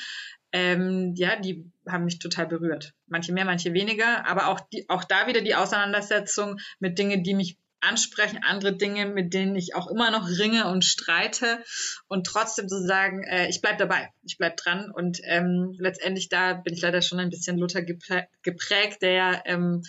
[0.53, 2.95] ähm, ja, die haben mich total berührt.
[3.07, 7.35] Manche mehr, manche weniger, aber auch, die, auch da wieder die Auseinandersetzung mit Dingen, die
[7.35, 7.59] mich
[7.89, 11.63] ansprechen, andere Dinge, mit denen ich auch immer noch ringe und streite
[12.09, 16.55] und trotzdem zu sagen, äh, ich bleib dabei, ich bleib dran und ähm, letztendlich da
[16.55, 19.83] bin ich leider schon ein bisschen Luther geprägt, der ähm,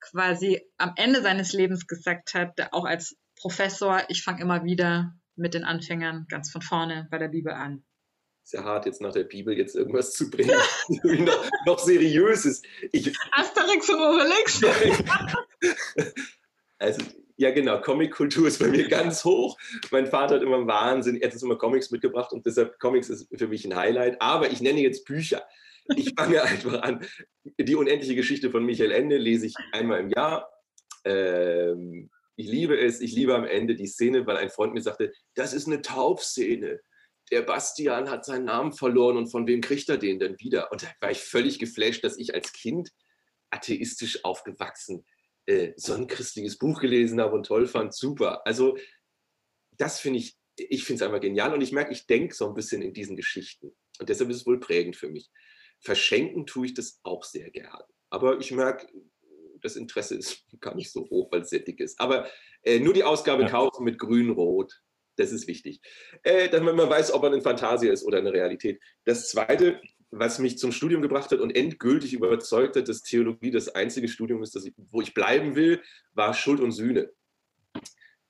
[0.00, 5.54] quasi am Ende seines Lebens gesagt hat, auch als Professor, ich fange immer wieder mit
[5.54, 7.84] den Anfängern ganz von vorne bei der Bibel an.
[8.42, 10.56] Sehr hart, jetzt nach der Bibel jetzt irgendwas zu bringen,
[10.88, 12.62] noch, noch seriöses.
[12.92, 14.62] Ich, Asterix und Obelix.
[16.78, 17.02] also
[17.38, 17.80] ja, genau.
[17.80, 19.56] Comic-Kultur ist bei mir ganz hoch.
[19.92, 21.20] Mein Vater hat immer Wahnsinn.
[21.20, 24.20] Er hat immer Comics mitgebracht und deshalb Comics ist für mich ein Highlight.
[24.20, 25.46] Aber ich nenne jetzt Bücher.
[25.94, 27.06] Ich fange einfach an.
[27.58, 30.50] Die unendliche Geschichte von Michael Ende lese ich einmal im Jahr.
[31.04, 33.00] Ähm, ich liebe es.
[33.00, 36.80] Ich liebe am Ende die Szene, weil ein Freund mir sagte, das ist eine Taufszene.
[37.30, 40.72] Der Bastian hat seinen Namen verloren und von wem kriegt er den denn wieder?
[40.72, 42.90] Und da war ich völlig geflasht, dass ich als Kind
[43.50, 45.17] atheistisch aufgewachsen bin
[45.48, 48.46] äh, so ein christliches Buch gelesen habe und toll fand, super.
[48.46, 48.76] Also
[49.78, 52.54] das finde ich, ich finde es einfach genial und ich merke, ich denke so ein
[52.54, 55.30] bisschen in diesen Geschichten und deshalb ist es wohl prägend für mich.
[55.80, 58.88] Verschenken tue ich das auch sehr gern, aber ich merke,
[59.62, 61.98] das Interesse ist gar nicht so hoch, weil es sehr dick ist.
[61.98, 62.28] Aber
[62.62, 63.48] äh, nur die Ausgabe ja.
[63.48, 64.82] kaufen mit grün-rot,
[65.16, 65.80] das ist wichtig.
[66.24, 68.80] Äh, damit man weiß, ob man in Fantasia ist oder in der Realität.
[69.04, 69.80] Das Zweite,
[70.10, 74.42] was mich zum Studium gebracht hat und endgültig überzeugt hat, dass Theologie das einzige Studium
[74.42, 75.82] ist, ich, wo ich bleiben will,
[76.12, 77.10] war Schuld und Sühne.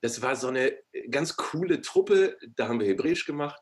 [0.01, 0.77] Das war so eine
[1.09, 3.61] ganz coole Truppe, da haben wir Hebräisch gemacht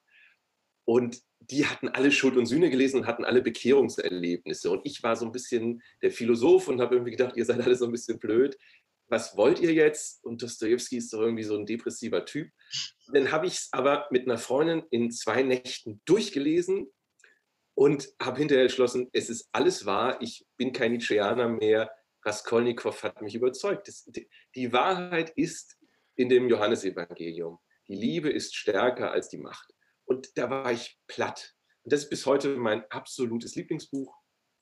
[0.85, 4.69] und die hatten alle Schuld und Sühne gelesen und hatten alle Bekehrungserlebnisse.
[4.69, 7.75] Und ich war so ein bisschen der Philosoph und habe irgendwie gedacht, ihr seid alle
[7.75, 8.57] so ein bisschen blöd.
[9.07, 10.23] Was wollt ihr jetzt?
[10.25, 12.49] Und Dostoevsky ist doch irgendwie so ein depressiver Typ.
[13.13, 16.87] Dann habe ich es aber mit einer Freundin in zwei Nächten durchgelesen
[17.77, 21.91] und habe hinterher entschlossen, es ist alles wahr, ich bin kein Nietzscheaner mehr.
[22.25, 23.87] Raskolnikow hat mich überzeugt.
[23.87, 25.77] Das, die, die Wahrheit ist
[26.15, 27.59] in dem Johannesevangelium.
[27.87, 29.75] Die Liebe ist stärker als die Macht.
[30.05, 31.55] Und da war ich platt.
[31.83, 34.11] Und das ist bis heute mein absolutes Lieblingsbuch,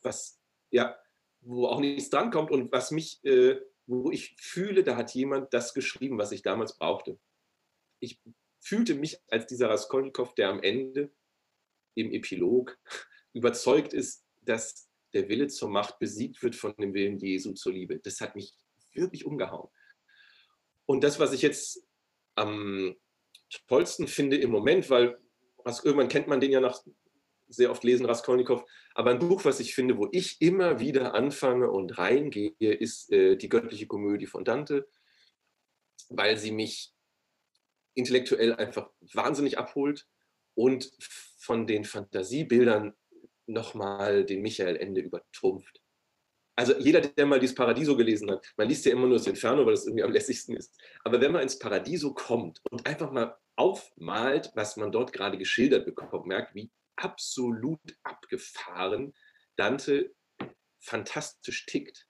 [0.02, 1.00] was ja,
[1.40, 5.74] wo auch nichts drankommt und was mich, äh, wo ich fühle, da hat jemand das
[5.74, 7.18] geschrieben, was ich damals brauchte.
[8.02, 8.20] Ich
[8.60, 11.14] fühlte mich als dieser Raskolnikow, der am Ende
[11.96, 12.78] im Epilog
[13.34, 18.00] überzeugt ist, dass der Wille zur Macht besiegt wird von dem Willen Jesu zur Liebe.
[18.00, 18.54] Das hat mich
[18.94, 19.70] wirklich umgehauen.
[20.86, 21.84] Und das, was ich jetzt
[22.36, 22.96] am
[23.68, 25.18] tollsten finde im Moment, weil
[25.84, 26.84] irgendwann kennt man den ja nach
[27.48, 31.70] sehr oft lesen, Raskolnikow, aber ein Buch, was ich finde, wo ich immer wieder anfange
[31.70, 34.88] und reingehe, ist äh, die göttliche Komödie von Dante,
[36.10, 36.94] weil sie mich
[37.94, 40.08] intellektuell einfach wahnsinnig abholt
[40.56, 40.92] und
[41.38, 42.94] von den Fantasiebildern
[43.46, 45.82] nochmal den Michael Ende übertrumpft.
[46.58, 49.66] Also jeder, der mal dieses Paradiso gelesen hat, man liest ja immer nur das Inferno,
[49.66, 50.74] weil das irgendwie am lässigsten ist.
[51.04, 55.86] Aber wenn man ins Paradiso kommt und einfach mal aufmalt, was man dort gerade geschildert
[55.86, 59.14] bekommt, merkt, wie absolut abgefahren
[59.58, 60.14] Dante
[60.80, 62.08] fantastisch tickt.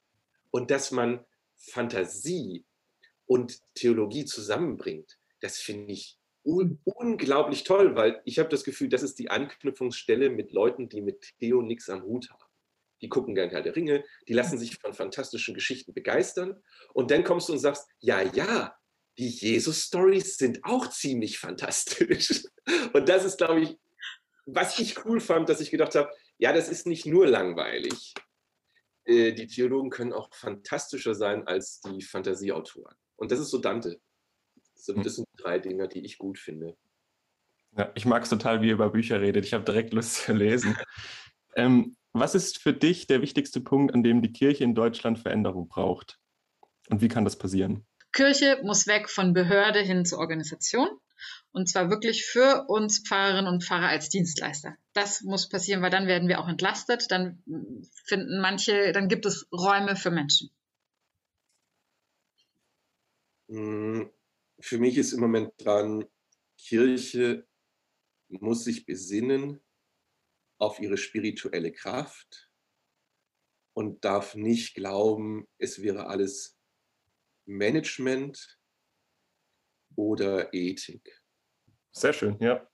[0.52, 1.26] Und dass man
[1.58, 2.66] Fantasie
[3.26, 9.04] und Theologie zusammenbringt, das finde ich un unglaublich toll, weil ich habe das Gefühl, das
[9.04, 12.44] ist die Anknüpfungsstelle mit Leuten, die mit Theo nichts am Hut haben.
[13.02, 16.62] Die gucken gern Herr der Ringe, die lassen sich von fantastischen Geschichten begeistern.
[16.94, 18.76] Und dann kommst du und sagst, ja, ja,
[19.18, 22.44] die Jesus-Stories sind auch ziemlich fantastisch.
[22.94, 23.78] Und das ist, glaube ich,
[24.46, 28.14] was ich cool fand, dass ich gedacht habe, ja, das ist nicht nur langweilig.
[29.06, 32.96] Äh, die Theologen können auch fantastischer sein als die Fantasieautoren.
[33.16, 34.00] Und das ist so Dante.
[34.88, 35.04] Hm.
[35.04, 36.76] Das sind drei Dinge, die ich gut finde.
[37.78, 39.46] Ja, ich mag es total, wie ihr über Bücher redet.
[39.46, 40.78] Ich habe direkt Lust zu lesen.
[41.56, 45.68] ähm, was ist für dich der wichtigste Punkt, an dem die Kirche in Deutschland Veränderung
[45.68, 46.18] braucht?
[46.90, 47.86] Und wie kann das passieren?
[48.14, 50.88] Kirche muss weg von Behörde hin zur Organisation.
[51.52, 54.76] Und zwar wirklich für uns Pfarrerinnen und Pfarrer als Dienstleister.
[54.94, 57.12] Das muss passieren, weil dann werden wir auch entlastet.
[57.12, 57.44] Dann
[58.06, 60.50] finden manche, dann gibt es Räume für Menschen.
[64.66, 66.06] Für mich ist im Moment dran,
[66.58, 67.48] Kirche
[68.30, 69.64] muss sich besinnen
[70.58, 72.50] auf ihre spirituelle Kraft
[73.74, 76.58] und darf nicht glauben, es wäre alles
[77.46, 78.58] Management
[79.96, 81.22] oder Ethik.
[81.92, 82.68] Sehr schön, ja.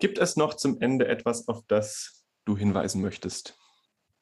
[0.00, 3.58] Gibt es noch zum Ende etwas, auf das du hinweisen möchtest?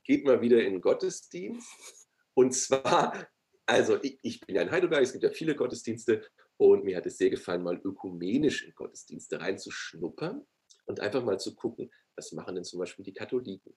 [0.02, 2.08] Geht mal wieder in Gottesdienst.
[2.34, 3.28] Und zwar,
[3.66, 6.28] also ich, ich bin ja in Heidelberg, es gibt ja viele Gottesdienste
[6.68, 10.46] und mir hat es sehr gefallen, mal ökumenisch in Gottesdienste reinzuschnuppern
[10.86, 13.74] und einfach mal zu gucken, was machen denn zum Beispiel die Katholiken.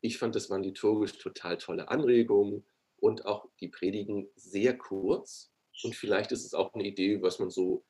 [0.00, 2.66] Ich fand, das waren liturgisch total tolle Anregungen
[2.96, 5.50] und auch die Predigen sehr kurz.
[5.82, 7.84] Und vielleicht ist es auch eine Idee, was man so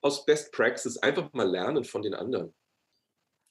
[0.00, 2.54] aus Best Praxis einfach mal lernen von den anderen.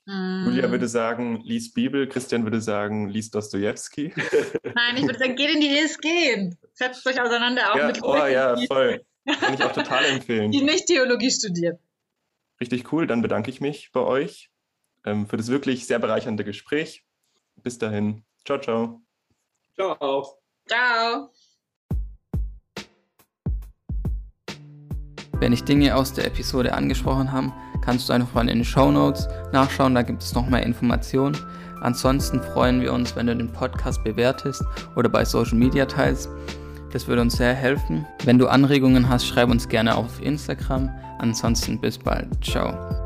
[0.07, 4.13] Julia würde sagen, lies Bibel, Christian würde sagen, lies Dostoevsky.
[4.63, 6.51] Nein, ich würde sagen, geht in die ESG.
[6.73, 9.03] Setzt euch auseinander auch ja, mit Oh Leuten, ja, voll.
[9.25, 10.51] Kann ich auch total empfehlen.
[10.51, 11.77] die nicht Theologie studieren.
[12.59, 14.49] Richtig cool, dann bedanke ich mich bei euch
[15.05, 17.03] ähm, für das wirklich sehr bereichernde Gespräch.
[17.57, 18.23] Bis dahin.
[18.45, 19.01] Ciao, ciao.
[19.75, 20.39] Ciao.
[20.67, 21.29] Ciao.
[25.39, 27.53] Wenn dich Dinge aus der Episode angesprochen haben,
[27.83, 31.37] kannst du einfach mal in den Show Notes nachschauen, da gibt es noch mehr Informationen.
[31.81, 34.63] Ansonsten freuen wir uns, wenn du den Podcast bewertest
[34.95, 36.29] oder bei Social Media teilst.
[36.95, 38.05] Das würde uns sehr helfen.
[38.23, 40.89] Wenn du Anregungen hast, schreib uns gerne auf Instagram.
[41.19, 42.29] Ansonsten bis bald.
[42.41, 43.04] Ciao.